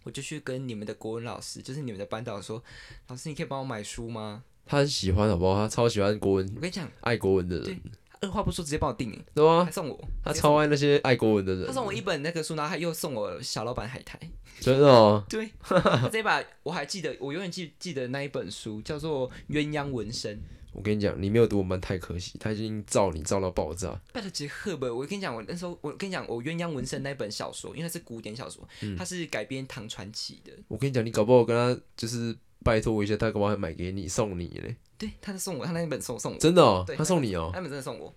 [0.03, 2.63] 我就去跟你们的国文老师，就是你们的班导说，
[3.08, 4.43] 老师你可以帮我买书吗？
[4.65, 5.56] 他很喜欢，好不好？
[5.56, 7.82] 他超喜欢国文我，跟你讲，爱国文的对人，
[8.19, 14.19] 二话不说直接帮我订哎，对啊还，送我，他超爱那些爱国文的人他，送我一本那个书，然后他又送我小老板海苔。
[14.60, 15.23] 真的哦。
[15.30, 20.36] 对，他这把我还记得，我永远记记得那一本书叫做《鸳鸯纹身》。
[20.77, 23.99] 我跟你讲，你没有读我们班太可惜，他已经造你造到爆炸。
[24.13, 30.53] 拜托杰赫本，我跟你讲，我那时候我跟你讲，我《鸳鸯纹身》那本小说，因为它是古典小说，嗯它是改编唐传奇的。
[30.67, 34.75] 我跟你讲，你搞不好跟他就是拜托我一下，他搞不好还买给你送你嘞。
[34.99, 37.49] 对，他是送我，他那一本送送我，真的哦，他送你哦。
[37.53, 38.13] 那本真的送我。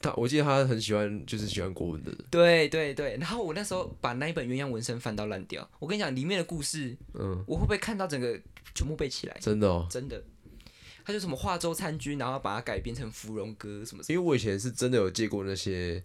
[0.00, 2.18] 他我记得他很喜欢，就是喜欢国文的人。
[2.30, 5.68] 对对对，然后我那时候把那一本《鸳鸯纹身》翻到烂掉。
[5.80, 8.40] 我跟你讲，里面的故事，嗯，我会不会看到整个
[8.76, 9.36] 全部背起来？
[9.40, 9.88] 真的哦。
[9.90, 10.22] 真的。
[11.08, 14.14] 他就什么化州参军，然后把它改编成芙蓉歌什么什么。
[14.14, 16.04] 因为我以前是真的有借过那些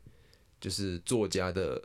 [0.61, 1.83] 就是作家的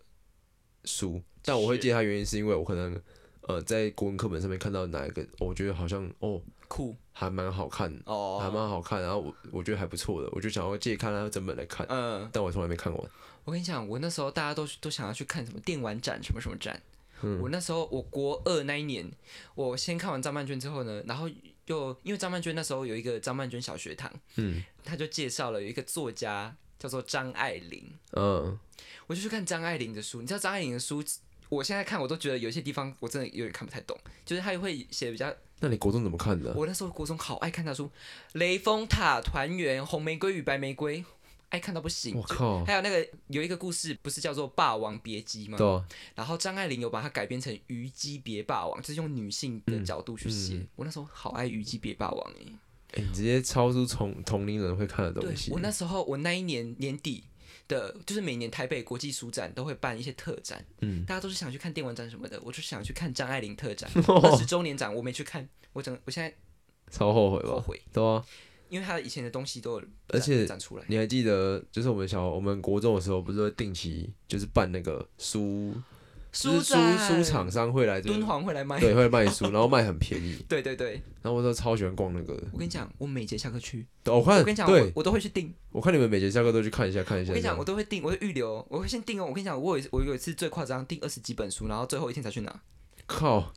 [0.85, 3.03] 书，但我会借他原因是因为我可能
[3.41, 13.05] 呃在国文课本上面看到哪一个，我觉得好像哦酷还蛮好看，哦，还蛮好看，然后我我觉得还不错的，我就想要借看他整本来看，嗯，但我从来没看过。
[13.45, 16.81] 我跟你讲，我那时候大家都都想要去看什么电玩展，什么什么展。
[17.21, 19.11] 嗯我那时候我国二那一年，
[19.57, 21.29] 我先看完张曼娟之后呢，然后
[21.69, 28.59] 又因为张曼娟那时候有一个张曼娟小学堂，嗯他就介绍了有一个作家叫做张爱玲，嗯，
[29.07, 30.21] 我就去看张爱玲的书。
[30.21, 31.03] 你知道张爱玲的书，
[31.49, 36.53] 我现在看我都觉得有些地方我真的有点看不太懂，就是他会写比较，那你国中怎么看的？
[36.55, 37.87] 我那时候国中好爱看他书，
[38.33, 41.01] 《雷峰塔团圆》《红玫瑰与白玫瑰》，
[41.51, 42.23] 爱看到不行我。
[42.23, 45.57] 靠，还有那个有一个故事，不是叫做《霸王别姬》吗？
[45.59, 45.85] 对啊，
[46.15, 50.55] 然后张爱玲有把它改编成《虞姬别霸王》，就是用女性的角度去写。
[50.55, 52.53] 嗯嗯我那时候好爱《虞姬别霸王》哎，
[52.95, 55.51] 哎，你直接超出同同龄人会看的对东西。
[55.51, 57.25] 我那时候我那一年年底
[57.67, 63.91] 的，就是每年台北国际书展都会办一些特展，嗯，大家都是想去看电玩展什么的，我就想去看张爱玲特展
[64.23, 66.35] 二十周年展，我没去看，我整我现在
[66.91, 67.51] 超后悔吧？
[67.51, 68.25] 后悔，对啊，
[68.69, 70.85] 因为他以前的东西都有而且展出来。
[70.89, 75.75] 你还记得，就是我们小我们国中的时候，不是会定期就是办那个书
[76.33, 78.79] 书书书厂商会来敦，煌会来卖。
[78.79, 82.35] 对，会卖书，然后卖很便宜， 对对对，然后我都超喜欢逛那个。
[82.53, 85.53] 我跟你讲，我每节下课去，我看我跟你讲，我对，我都会去订。
[85.71, 87.31] 我看你们每节下课都去看一下看一下。
[87.31, 89.27] 我跟你讲，我都会订，我会预留，我会先订哦。
[89.27, 92.61] 我跟你讲，我有我有一次最夸张，订二十几本书，然后最后一天才去拿。
[93.07, 93.53] 靠，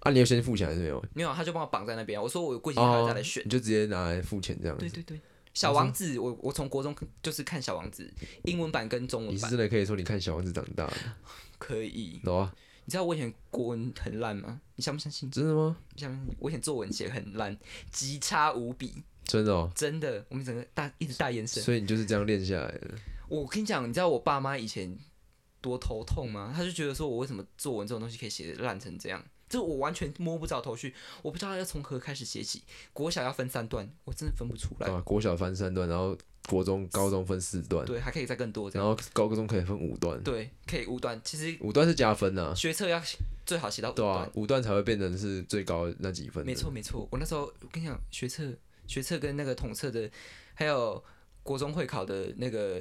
[0.00, 1.04] 啊，你要先付钱还是没有？
[1.14, 2.20] 没有，他就帮我绑在那边。
[2.20, 3.42] 我说我过几天还哦再来选。
[3.44, 4.80] 你就直接拿来付钱这样子。
[4.80, 5.20] 对对对，
[5.52, 8.10] 小王子，我我从国中就是看小王子，
[8.44, 10.96] 英文版跟中文版你是真的可以说你看小王子长大的，
[11.58, 12.20] 可以。
[12.24, 12.54] 懂啊？
[12.86, 14.60] 你知道我以前国文很烂吗？
[14.74, 15.30] 你相不相信？
[15.30, 15.76] 真的吗？
[15.94, 16.36] 你相不相信？
[16.40, 17.56] 我以前作文写得很烂，
[17.92, 19.70] 极差无比，真的哦。
[19.74, 20.24] 真的。
[20.30, 21.62] 我们整个大一直大延伸。
[21.62, 22.90] 所以你就是这样练下来的。
[23.28, 24.98] 我跟你讲，你知道我爸妈以前
[25.60, 26.52] 多头痛吗？
[26.56, 32.62] 他就觉得说我为什么作文这种东西可以写的烂成这样，这我完全摸不着头绪，我不知道要从何开始写起。
[32.92, 34.86] 国小要分三段，我真的分不出来。
[34.86, 36.16] 啊，国小分三段，然后
[36.48, 38.86] 国中、高中分四段，对，还可以再更多这样。
[38.86, 41.20] 然后高中可以分五段，对，可以五段。
[41.24, 43.02] 其实五段是加分啊，学测要
[43.44, 46.46] 最好写到五对啊段。，五段才会变成是最高那几分。
[46.46, 48.44] 没错，没错，我那时候我跟你讲，学测、
[48.86, 50.08] 学测跟那个统测的，
[50.54, 51.02] 还有
[51.42, 52.80] 国中会考的那个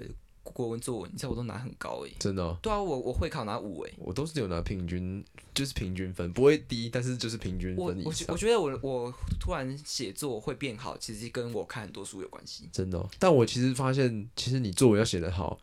[0.54, 8.06] 国文作文，你知道我都拿很高诶、真的哦、对啊，我我会考拿五诶、我都是有拿平均，就是平均分，不会低，但是就是平均分以上。
[8.06, 12.70] 我觉我觉得我我突然写作会变好，其实跟我看很多书有关系。
[12.72, 15.60] 真的哦、但我其实发现，其实你作文要写得好，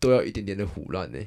[0.00, 1.18] 都要一点点的胡乱呢。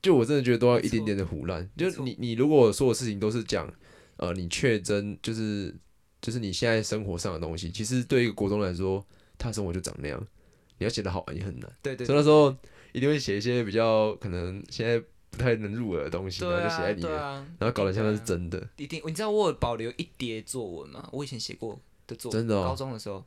[0.00, 1.70] 就我真的觉得都要一点点的胡乱。
[1.76, 3.72] 就你你如果所有事情都是讲，
[4.16, 5.72] 呃，你确真就是
[6.20, 9.06] 就是你现在生活上的东西，其实对一个国中来说，
[9.38, 10.26] 他的生活就长那样，
[10.82, 11.72] 你要写的好玩也很难。
[11.80, 12.54] 对对所以那时候
[12.92, 18.68] 一定会写一些比较可能现在不太能入耳的东西，然后就写在里面，啊，然后搞得像那是真的。
[18.76, 19.00] 一定。
[19.06, 21.08] 你知道我有保留一叠作文吗？
[21.12, 23.24] 我以前写过的作文，真的哦高中的时候，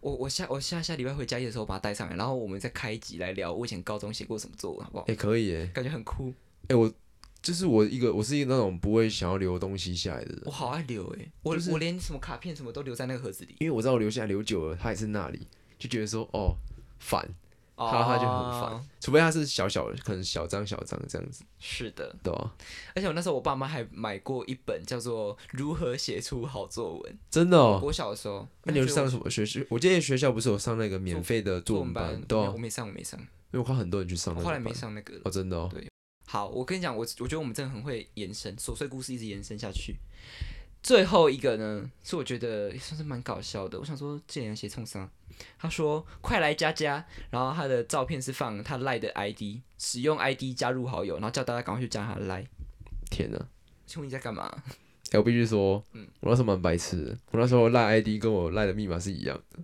[0.00, 5.04] 我我下我下下礼拜回家的时候把它带上来，然后我们再开一集来聊我以前高中写过什么作文，好不好？
[5.08, 6.34] 哎、可以耶，感觉很酷，
[6.68, 6.92] 哎、我
[7.40, 13.54] 就是我一个，我是一个那种不会想要留东西下来的人我，好爱留诶、我、就是我连什么卡片什么都留在那个盒子里。
[13.60, 15.46] 因为我知道我留下来留久了，它也是那里，
[15.78, 16.56] 就觉得说哦
[16.98, 17.28] 烦，
[17.76, 18.84] 他他就很烦哦。
[19.00, 22.54] 除非他是小小的，可能小张小张这样子，是的，对吧？
[22.94, 27.12] 而且我那时候我爸妈还买过一本叫做《如何写出好作文》。
[27.30, 27.80] 真的哦。
[27.82, 29.60] 我小的时候，那你有上什什么学校？
[29.68, 34.44] 我记得学校不是有上那个免费的作文班，对啊我，没上，我没上，因为我看很多人去上那个。
[34.44, 35.20] 我后来没上那个了。
[35.24, 35.68] 哦，真的哦。
[35.72, 35.88] 对
[36.26, 39.94] 好，我跟你讲，我我觉得我们真的很会延伸琐碎故事，一直延伸下去。
[40.86, 43.76] 最后一个呢，是我觉得也算是蛮搞笑的。
[43.76, 45.10] 我想说，这人写冲啥？
[45.58, 52.46] 他说：“快来加加。”然后他的照片是放他赖的 ID，使用 ID 加入好友，然后叫大家赶快去加他的赖。
[53.10, 53.48] 天哪！
[53.84, 54.62] 请问你在干嘛？
[55.10, 57.18] 哎，我必须说，嗯我那时候蛮白痴的。
[57.32, 59.58] 我那时候赖 ID 跟我赖的密码是一样的，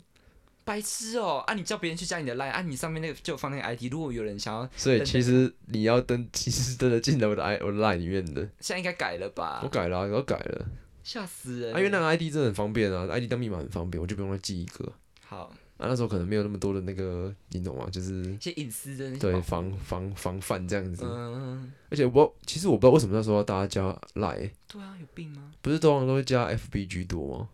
[0.64, 1.44] 白痴哦！
[1.46, 3.84] 啊，你叫别人去加你的赖，啊，你上面那个就放那个 ID。
[3.92, 9.68] 如果有人想要，所以其实你要登，其实真的进了我的 i 我的 line 里面的，现在应该改了吧我？
[9.68, 10.66] 改了、啊，我改了。
[11.02, 11.74] 吓死人！
[11.74, 14.92] 啊，因为那个 ID 真的很方便啊，ID 当密码很方便，我就不用再记一个。
[15.24, 17.88] 好啊，那时候可能没有那么多的那个，你懂吗？
[17.90, 21.04] 就是一些隐私的那些对防防防范这样子。
[21.04, 27.48] 嗯，而且我其实我不知道为什么那时候要大家加 line，对啊，有病吗不是通常都会加 FB 居多吗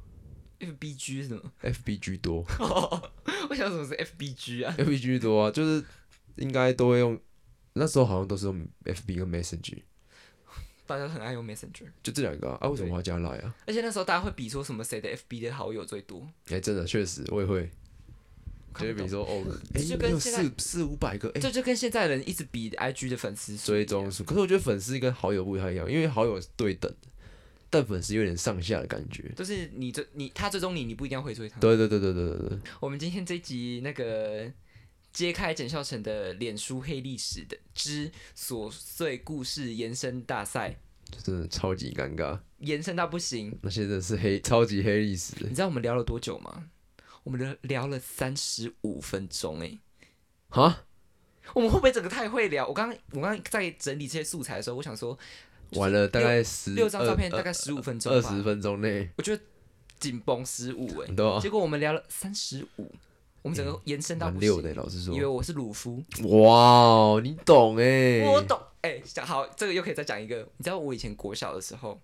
[0.61, 2.45] ？FBG 是什么？？FB 居多
[3.49, 5.83] 我想什么是 FBG 啊？，FB 居多啊，就是
[6.37, 7.19] 应该都会用。
[7.75, 9.79] 那时候好像都是用 FB 跟 Message，
[10.89, 12.59] 大家都很爱用 Messenger，就这两个啊。
[12.63, 13.55] 啊，为什么我要加 line 啊？
[13.67, 17.71] 而且那时候大家会比说什么谁的 FB 的好友最多，哎、真的确实我也会，
[18.75, 24.25] 就会比如说哦，哎、这就跟现在四四五百个，哎、这就跟现在人一直比 IG 的粉丝数一样追踪数。
[24.25, 27.09] 可是我觉得粉丝跟好友不太一样，因为好友是对等的，
[27.69, 29.31] 但粉丝有点上下的感觉。
[29.37, 31.61] 就是你追你他追踪你，你不一定要回追他。
[31.61, 34.51] 对对对对对对对，我们今天这一集那个
[35.13, 40.79] 揭开简孝成的脸书黑历史的之琐碎故事延伸大赛，
[41.23, 42.39] 真的超级尴尬。
[42.59, 43.57] 延伸到不行。
[43.63, 45.35] 那些真的是黑超级黑历史。
[45.41, 46.71] 你知道我们聊了多久吗？
[47.25, 49.79] 我们聊聊了三十五分钟哎、
[50.49, 50.85] 哈，
[51.53, 52.67] 我们会不会整个太会聊？
[52.67, 55.19] 我刚刚我刚刚在整理这些素材的时候，我想说
[55.73, 59.43] 完了大概十六张照片大概十五分钟，二十分钟内，我觉得
[60.01, 61.41] 紧绷十五哎？
[61.41, 62.91] 结果我们聊了三十五，
[63.43, 65.21] 我们整个延伸到不蛮溜的，行，老实说以。
[65.21, 72.01] 为我是鲁夫，哇，你懂哎，我懂哎，讲好这个又可以再讲一个，你知道我以前国小的时候，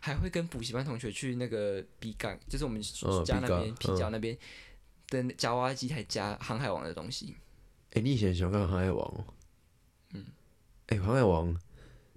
[0.00, 4.36] 还会跟补习班同学去那个 B 港，就是我们嗯家那边皮角那边
[5.08, 7.34] 的夹娃娃机还夹航海王的东西，
[7.92, 9.24] 哎，你以前喜欢看《航海王》哦？
[10.12, 10.24] 嗯，
[10.88, 11.54] 哎，《航海王》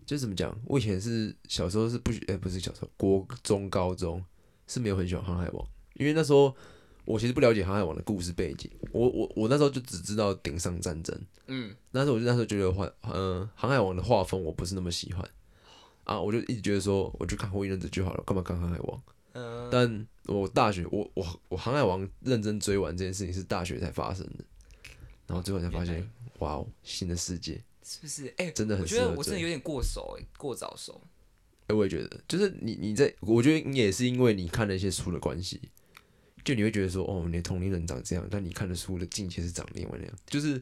[0.05, 0.57] 就是怎么讲？
[0.65, 4.24] 我以前是小时候是不喜，哎，不是小时候，国中、高中
[4.68, 5.65] 是没有很喜欢《航海王》，
[5.95, 6.55] 因为那时候
[7.08, 15.26] 我其实不了解航海王的故事背景，我我我那时候就只知道顶上战争，嗯，那时候我就那时候觉得画，嗯、航海王的画风我不是那么喜欢，
[16.03, 19.01] 啊，我就一直觉得说，我去看火影忍者就好了，干嘛看航海王？
[19.32, 24.43] 嗯，但我大学，我我我航海王认真追完这件事情是大学才发生的，
[25.28, 26.05] 然后最后才发现，
[26.39, 28.34] 哇哦，新的世界，是不是？
[28.36, 30.99] 哎、真的很我觉得我真的有点过熟、哎，过早熟。
[31.68, 35.62] 哎，我也觉得，就是你你在，我觉得你也是因为你看了一些书的关系，
[36.48, 40.62] 就你会觉得说，哦，你的同龄人长这样，但你看的书的境界是长另外那样，就是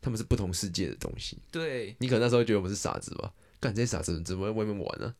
[0.00, 1.36] 他们是不同世界的东西。
[1.50, 3.32] 对，你可能那时候觉得我们是傻子吧？
[3.58, 5.12] 干这些傻子怎么在外面玩呢、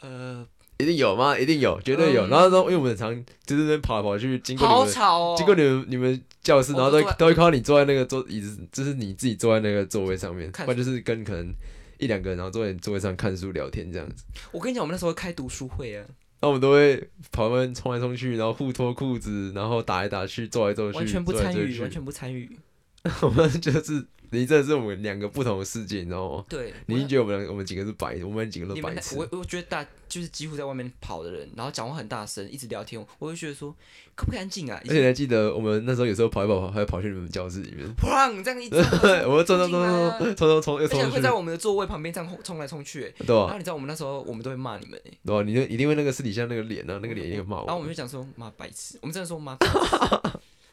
[0.00, 1.38] 呃，一定有吗？
[1.38, 2.26] 一定有，绝对有。
[2.26, 5.34] 嗯然后说，因为我们很常就是那边跑来跑去，经过你好们，吵哦。
[5.34, 11.54] 经过你们你们教室，然后都我都会看到你坐在那个桌椅子，就是你自己坐在那个座位上面，看不然就是跟可能
[11.98, 14.24] 一两个人，然后坐在你座位上看书聊天这样子。
[14.52, 16.04] 我跟你讲，我们那时候开读书会啊，
[16.44, 22.58] 然后我们都会跑那边冲来冲去，然后互脱裤子，然后打来打去，揍来揍去，完全不参与，完全不参与。
[23.22, 26.44] 我们就是你这是我们两个不同的世界，你知道吗？
[26.48, 29.16] 对，你觉得我们两个我们几个是白，我们几个都白痴。
[29.16, 33.74] 我我觉得大就是几乎在外面跑的人，然后讲话很大声，一直聊天，我就觉得说
[34.14, 34.80] 可不可以安静啊？
[34.84, 38.76] 而且你还记得我们那时候有时候跑一跑，还会跑去你们教室里面，砰这样一直，
[39.26, 43.44] 我们冲冲冲冲冲冲冲又而且会在我们的座位旁边这样冲来冲去，哎对吧？
[43.44, 45.42] 然后你知道我们那时候我们都会骂你们，哎对吧？
[45.42, 47.84] 你就一定会那个私底下那个脸啊，那个脸一定会骂然后我我。
[47.84, 49.74] 们就讲说妈白痴，我们真的说妈白痴，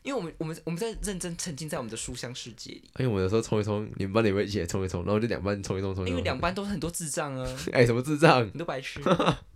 [0.04, 6.10] 因为我们我们我们在认真沉浸在我们的书香世界里，因为我们有时候冲一冲，你们班里会一起来冲一冲，然后就两班冲一冲冲一冲。
[6.10, 8.40] 因为两班都是很多智障啊， 哎什么智障？
[8.40, 9.00] 很多白痴，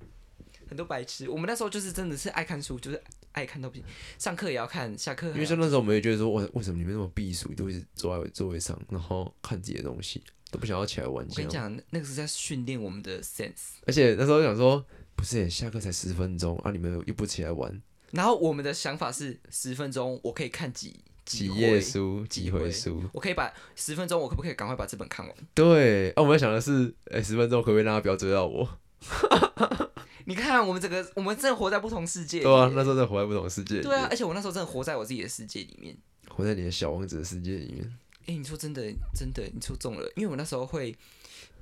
[0.68, 1.30] 很多白痴。
[1.30, 3.84] 我们那时候就是真的是爱看书，就是爱看到不行，
[4.20, 10.22] 上课也要看，下课因为像那时候我们也觉得说，为为什么你们那么避暑，都一直坐在座位上，然后看自己的东西，
[10.52, 11.26] 都不想要起来玩。
[11.28, 13.80] 我跟你，讲，那个是在训练我们的 sense。
[13.88, 14.86] 而且那时候想说，
[15.16, 17.82] 不是耶下课才十分钟啊，你们又不起来玩，
[18.16, 23.04] 然后我们的想法是，十分钟我可以看几几回页书，几几回回书。
[23.14, 25.36] 我可以把十分钟，我可不可以赶快把这本看完？
[25.54, 28.68] 对，啊，我们想的是，哎、十分钟可不可以让他不要追到我？
[30.28, 32.44] 你看，我们整个我们真的活在不同世界里。
[32.44, 35.96] 对啊，那时候真的活在不同的世界对啊，而且我那时候真的活在我自己的世界里面。
[36.30, 37.98] 活在你的小王子的世界里面。
[38.26, 38.82] 哎、你说真的，
[39.14, 40.96] 真的，你说中了，因为我那时候会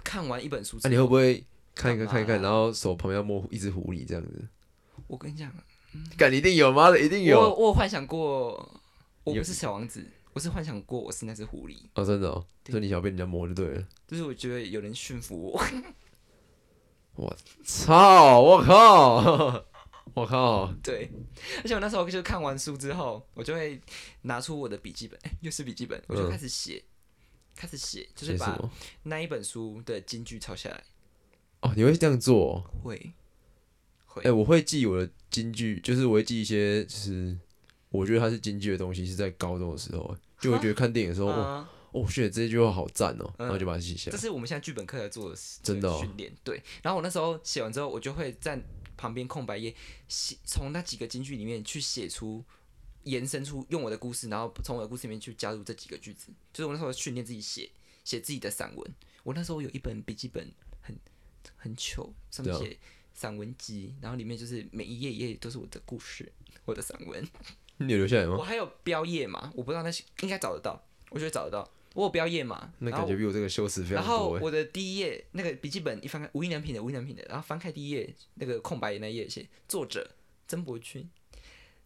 [0.01, 1.43] 看完一本书之那、后，你会不会
[1.75, 4.47] 看一看看一看，然后手旁边要摸一只狐狸这样子？
[5.07, 5.51] 我跟你讲，
[6.17, 7.39] 干，一定有，吗的，一定有。
[7.39, 8.81] 我我幻想过，
[9.23, 13.87] 我不是小王子，我是幻想过我是那只狐狸，哦，真的哦，对所以你想被人家摸就对了。
[14.07, 15.63] 就是我觉得有人驯服我。
[17.15, 18.39] 我操！
[18.41, 19.63] 我靠！
[20.15, 20.73] 我靠！
[20.81, 21.11] 对，
[21.61, 23.79] 而且我那时候就看完书之后，我就会
[24.23, 26.83] 拿出我的笔记本，哎、又是笔记本，我就嗯开始写，
[27.55, 28.59] 开始写，就是把？
[29.03, 30.83] 那一本书的金句抄下来。
[31.61, 32.63] 哦，你会这样做、哦？
[32.83, 33.13] 会，
[34.13, 37.37] 会，哎、我会记我的京剧，就是我会记一些，就是
[37.89, 44.15] 我觉得它是京剧的东西，是在高中的时候，就会觉得看电影的时候，哦，我觉得这句话好赞哦，嗯然后就把它记下来。
[44.15, 46.31] 这是我们现在剧本课在做的事真的哦训练。
[46.43, 48.61] 对，然后我那时候写完之后，我就会在
[48.95, 49.73] 旁边空白页
[50.07, 52.43] 写，从那几个京剧里面去写出。
[53.05, 57.69] 延伸出用我的故事，然后从我的故事里面去加入这几个句子，就是我那时候训练自己写
[58.05, 58.91] 写自己的散文。
[59.23, 60.49] 我那时候有一本笔记本
[60.79, 60.97] 很
[61.57, 62.79] 很糗，上面写
[63.13, 66.31] 散文集，然后里面就是每一页一页都是我的故事，
[66.65, 67.27] 我的散文。
[67.77, 68.35] 你有留下来吗？
[68.37, 71.69] 我还有标页码，我不知道那些应该找得到，我觉得找得到。
[71.93, 74.39] 我有标页码，那感觉比我这个羞耻非然常多哎。
[74.39, 80.09] 后我的第一页那个笔记本一翻开，无印良品的无印良品的，然后翻开第一页那个空白的那页写作者
[80.47, 81.07] 曾伯君，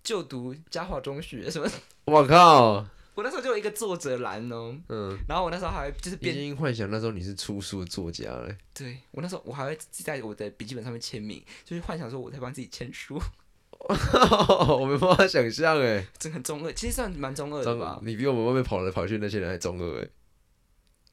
[0.03, 1.69] 就读嘉华中学什么，
[2.05, 2.87] 我靠！
[3.17, 8.47] 我那时候就有一个作者栏哦，嗯，然后我那时候还就是已边经幻想那时候你是出书的作家了。
[8.75, 13.19] 对我那时候我还会自己在我的笔记本上面签名，就是幻想说我在帮自己签书，
[14.69, 17.99] 我没办法想象哎，真的很中二，其实算蛮中二的吧，？
[18.03, 20.07] 你比我们外面跑来跑去那些人还中二哎。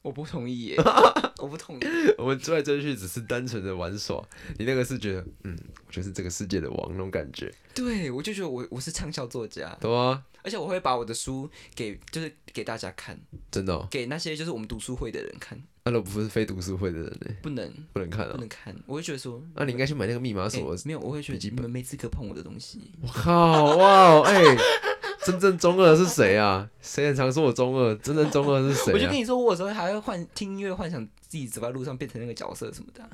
[0.03, 0.75] 我不同意耶，
[1.41, 1.83] 我不同意。
[2.19, 4.23] 我们追来追去只是单纯的玩耍，
[4.59, 10.23] 你那个是觉得，嗯，我就是这个世界的王那种感觉，对，我就觉得我我是畅销作家，懂吗？
[10.45, 13.19] 而且我会把我的书给就是给大家看，
[13.49, 18.31] 真的、哦，给那些就是我们读书会的人看，那都不是非读书会的人呢，不能不能看啊。
[18.33, 20.77] 不能看，我会觉得说，那、你应该去买那个密码哎锁。
[20.85, 22.91] 没有，我会觉得你们没资格碰我的东西。
[23.01, 24.43] 我靠，哇哦，哎、
[25.25, 26.69] 真正中二的是谁啊？
[26.79, 27.95] 谁很常说我中二？
[27.95, 29.15] 真正中二的是谁啊我就跟？
[29.15, 33.09] 你说，我有时候还会幻听音乐，幻想自己走在路上变成那个角色什么的啊、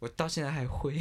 [0.00, 0.96] 我到现在还会。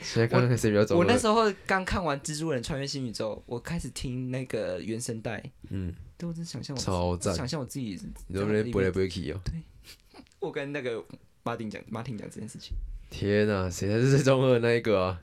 [0.00, 0.98] 现在看看谁比较中二？
[0.98, 9.40] 我那时候刚看完《蜘蛛人穿越新宇宙》，我开始听那个原声带，嗯，对我真想象我自超赞想象我自己你都没不来不去哦。
[9.44, 9.54] 对
[10.40, 11.02] 我跟那个
[11.42, 12.74] 马丁讲，马丁讲这件事情。
[13.10, 15.20] 天哪、谁才是最中二的那一个啊？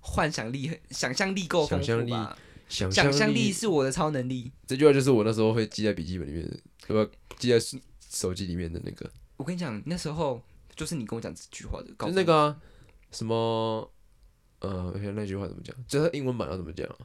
[0.00, 2.38] 幻想力很、想象力够丰想象力富吧？
[2.68, 4.50] 想想象力力是我的超能力。
[4.66, 6.56] 这句话就是我那时候会记在笔记本里面的，
[6.88, 7.06] 要不要
[7.38, 7.78] 记在手
[8.10, 10.42] 手机里面的那个，我跟你讲，那时候
[10.74, 12.60] 就是你跟我讲这句话的，就那个啊，
[13.10, 13.90] 什么
[14.60, 15.74] 呃，我想那句话怎么讲？
[15.86, 16.96] 就是英文版要怎么讲啊？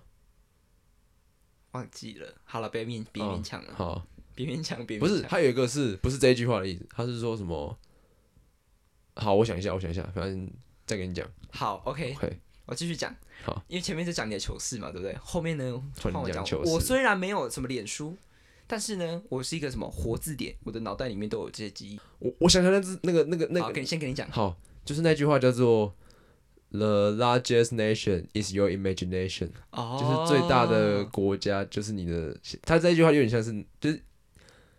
[1.72, 2.34] 忘记了。
[2.44, 6.86] 好了，别勉别哦勉强了，好，别勉强，别不是，强还有一个是不是这一句话的意思？
[6.90, 7.78] 他是说什么？
[9.16, 10.52] 好，我想一下，我想一下，反正
[10.86, 11.28] 再跟你讲。
[11.52, 13.16] 好，OK，OK，我继续讲。
[13.44, 15.16] 好，因为前面是讲你的糗事嘛，对不对？
[15.18, 16.44] 后面呢，换我讲。
[16.64, 18.18] 我虽然没有什么脸书，
[18.66, 22.00] 但是呢，我是一个什么活字典，我的脑袋里面都有这些记忆。
[22.20, 24.30] 我我想想那只那个那个那好，个先给你讲。
[24.32, 25.96] 好，就是那句话叫做
[26.70, 32.38] “The largest nation is your imagination”，、哦，就是最大的国家就是你的。
[32.64, 34.02] 他这句话有点像是，就是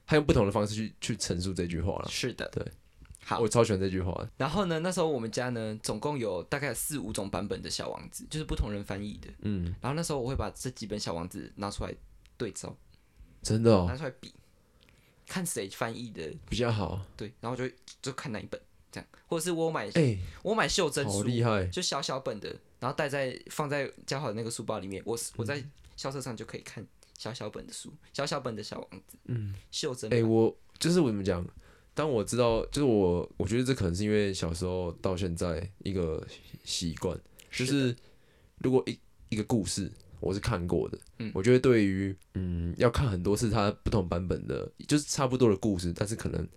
[0.07, 2.09] 他用不同的方式去去陈述这句话了。
[2.11, 2.65] 是的，对。
[3.27, 4.29] 好我，超喜欢这句话。
[4.37, 9.31] 然后呢，那时候我们家呢，总共有大概四五种版本的小王子，就是不同人翻译的。
[9.41, 11.95] 嗯，然后那时候我会把这几本小王子拿出来
[12.37, 12.77] 对照，
[13.41, 14.31] 真的哦，拿出来比，
[15.27, 17.01] 看谁翻译的比较好。
[17.17, 17.65] 对，然后就
[18.03, 18.61] 就看哪一本
[18.95, 21.67] 这样，或者是我买、哎、我买袖珍好书，厉害！
[21.67, 25.63] 就小小本的，然后带在放在交好的那个书包里面，我我在
[25.97, 26.87] 校车上就可以看
[27.19, 30.31] 小小本的书，小小本的小王子，嗯，袖珍哎、版。
[30.31, 31.45] 我就是我怎么讲？
[31.95, 36.25] 当我知道，就是我，我觉得这可能是因为小时候到现在一个
[36.65, 37.17] 习惯，
[37.51, 37.97] 就是是
[38.59, 39.91] 如果一一个故事
[40.21, 46.49] 我是看过的，嗯我觉得对于嗯要看很多次它不同版本的，就是差不多的故事，但是可能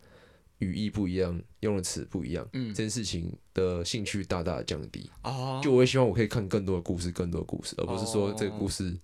[0.60, 5.10] 语义不一样，用的词不一样，嗯这件事情的兴趣大大的降低。
[5.24, 8.97] 哦，就我也希望我可以看更多的故事，更多的故事，而不是说这个哦故事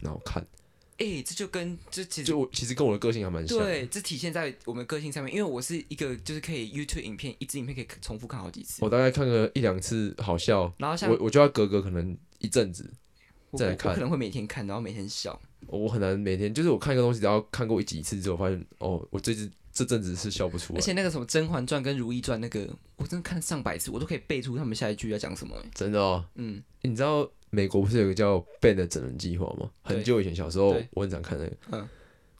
[0.00, 0.46] 然后看。
[1.02, 3.64] 哎、这就跟这其实就我其实跟我的个性还蛮像的。
[3.64, 12.92] 对，这体现在我们个性上面，因为我是一个就是可以 YouTube 影片一支影片可以重复看好几次，我大概看个一两次好笑，然后像我我就要隔隔可能一阵子，
[13.56, 15.40] 再来看我可能会每天看，然后每天笑。
[15.68, 19.50] 我很难每天就是我看一个东西，只要看过一几次之后，发现哦，我这次
[19.80, 25.62] 这阵子是笑不出来，而且那个什么《甄嬛传》跟《如懿传》那个，我真的看了上百次，我都可以背出他们下一句要讲什么、欸。
[25.74, 26.22] 真的哦。
[26.34, 29.70] 嗯，你知道美国不是有个叫 Ben 的整人计划吗？
[29.80, 31.88] 很久以前小时候我很常看那个，嗯。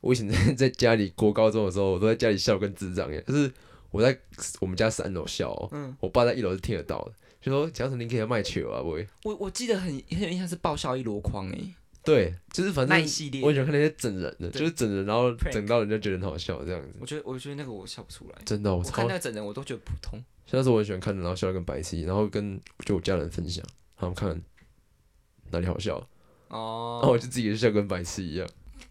[0.03, 3.51] 我以前在在家里国高中的时候，我都在家里笑跟智障一样，就是
[3.91, 4.18] 我在
[4.61, 5.97] 我们家三楼笑、哦，嗯。
[5.99, 9.07] 我爸在一楼是听得到的，就说蒋成你可以卖球啊，不会？
[9.24, 11.59] 我我记得很很有印象是爆笑一箩筐哎，
[12.03, 16.94] 对，就是反正我很喜欢看那些整人的，就是整人，然后整到人家觉得很好笑这样子。
[16.98, 20.18] 我觉得我觉得那个我笑不出来，真的哦，我看那个整人我都觉得普通。
[20.46, 23.64] 像那时候我很喜欢看的，然后笑得跟白痴然后跟就我家人分享，
[23.96, 24.42] 他们看
[25.51, 25.96] 哪里好笑，
[26.48, 28.48] 然后哦，我就自己就笑跟白痴一样。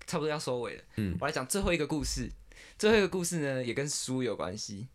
[0.07, 0.83] 差不多要收尾了。
[0.97, 2.29] 嗯我来讲最后一个故事，
[2.77, 4.87] 最后一个故事呢也跟书有关系。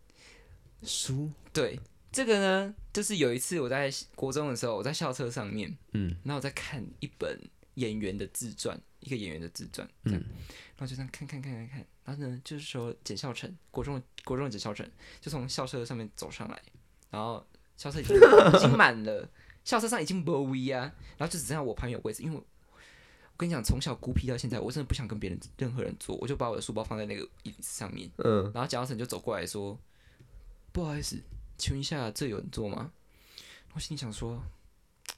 [0.83, 1.79] 书，对，
[2.11, 7.39] 这个呢就是有一次我在国中的时候，我在校车上面，嗯然后我在看一本
[7.75, 14.85] 演员的自传，一个演员的自传，嗯然后就这样看看看看看，然后呢，就是说简孝成，国中的国中的简孝成，
[15.21, 16.61] 就从校车上面走上来，
[17.09, 17.45] 然后
[17.77, 19.29] 校车已经 已经满了，
[19.63, 29.77] 校车上已经没位啊，然后就只剩下我旁边有位置，因为我我跟你讲，从小孤僻到现在，我真的不想跟别人任何人坐，我就把我的书包放在那个椅子上面，嗯，然后简孝成就走过来说
[30.71, 31.21] ：“不好意思，
[31.57, 32.91] 请问一下，这有人坐吗？”
[33.73, 34.41] 我心里想说：“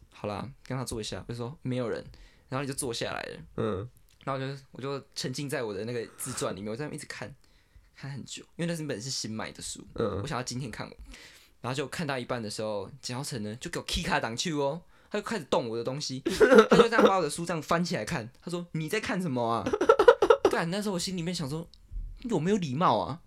[0.10, 2.04] 好啦，跟他坐一下。”我就说：“没有人。”
[2.50, 3.90] 然后你就坐下来了，嗯，
[4.24, 7.34] 然后我就我就沉浸在我的那个自传里面，我在那边一直看，
[7.96, 10.96] 看很久，因为那是本是新买的书，嗯我想要今天看完。
[11.60, 14.80] 然后就看到一半的时候，蒋浩成呢就给我 key 卡挡去哦，
[15.10, 16.22] 他就开始动我的东西，
[16.70, 19.68] 他就这样把我的书这样翻起来看，他说：“你在看什么啊？”
[20.52, 21.68] 干，那时候我心里面想说
[22.22, 23.20] ：“你有没有礼貌啊？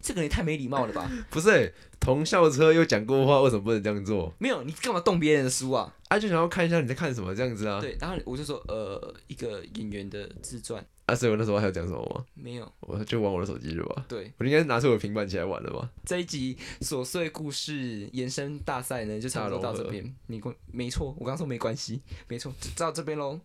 [0.00, 1.10] 这个人也太没礼貌了吧？
[1.30, 4.32] 不是、欸，同校车又讲过话，为什么不能这样做？
[4.38, 5.95] 没有，你干嘛动别人的书啊？
[6.08, 7.80] 啊，就想要看一下你在看什么这样子啊。
[7.80, 12.24] 对，然后我就说，呃，一个演员的自传，啊，所以我那时候还有讲什么吗？
[12.34, 12.72] 没有。
[12.80, 14.04] 我就玩我的手机是吧？
[14.08, 15.90] 对，我应该是拿出我的平板起来玩了吧？
[16.04, 20.14] 这一集琐碎故事延伸大赛呢，就差不多到这边。
[20.28, 23.40] 你关没错，我刚刚说没关系，没错，就到这边喽。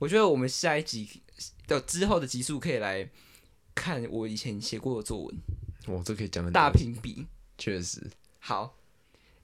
[0.00, 1.22] 我觉得我们下一集
[1.68, 3.08] 的之后的集数可以来
[3.76, 5.36] 看我以前写过的作文，
[5.86, 7.26] 哦，这可以讲很大多评比。
[7.56, 8.74] 确实，好，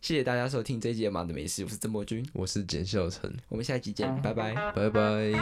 [0.01, 2.25] 谢谢大家收听这一集野马的美食我是郑博君。
[2.33, 3.33] 我是简孝成。
[3.49, 4.55] 我们下期见拜拜。
[4.73, 5.33] 拜拜。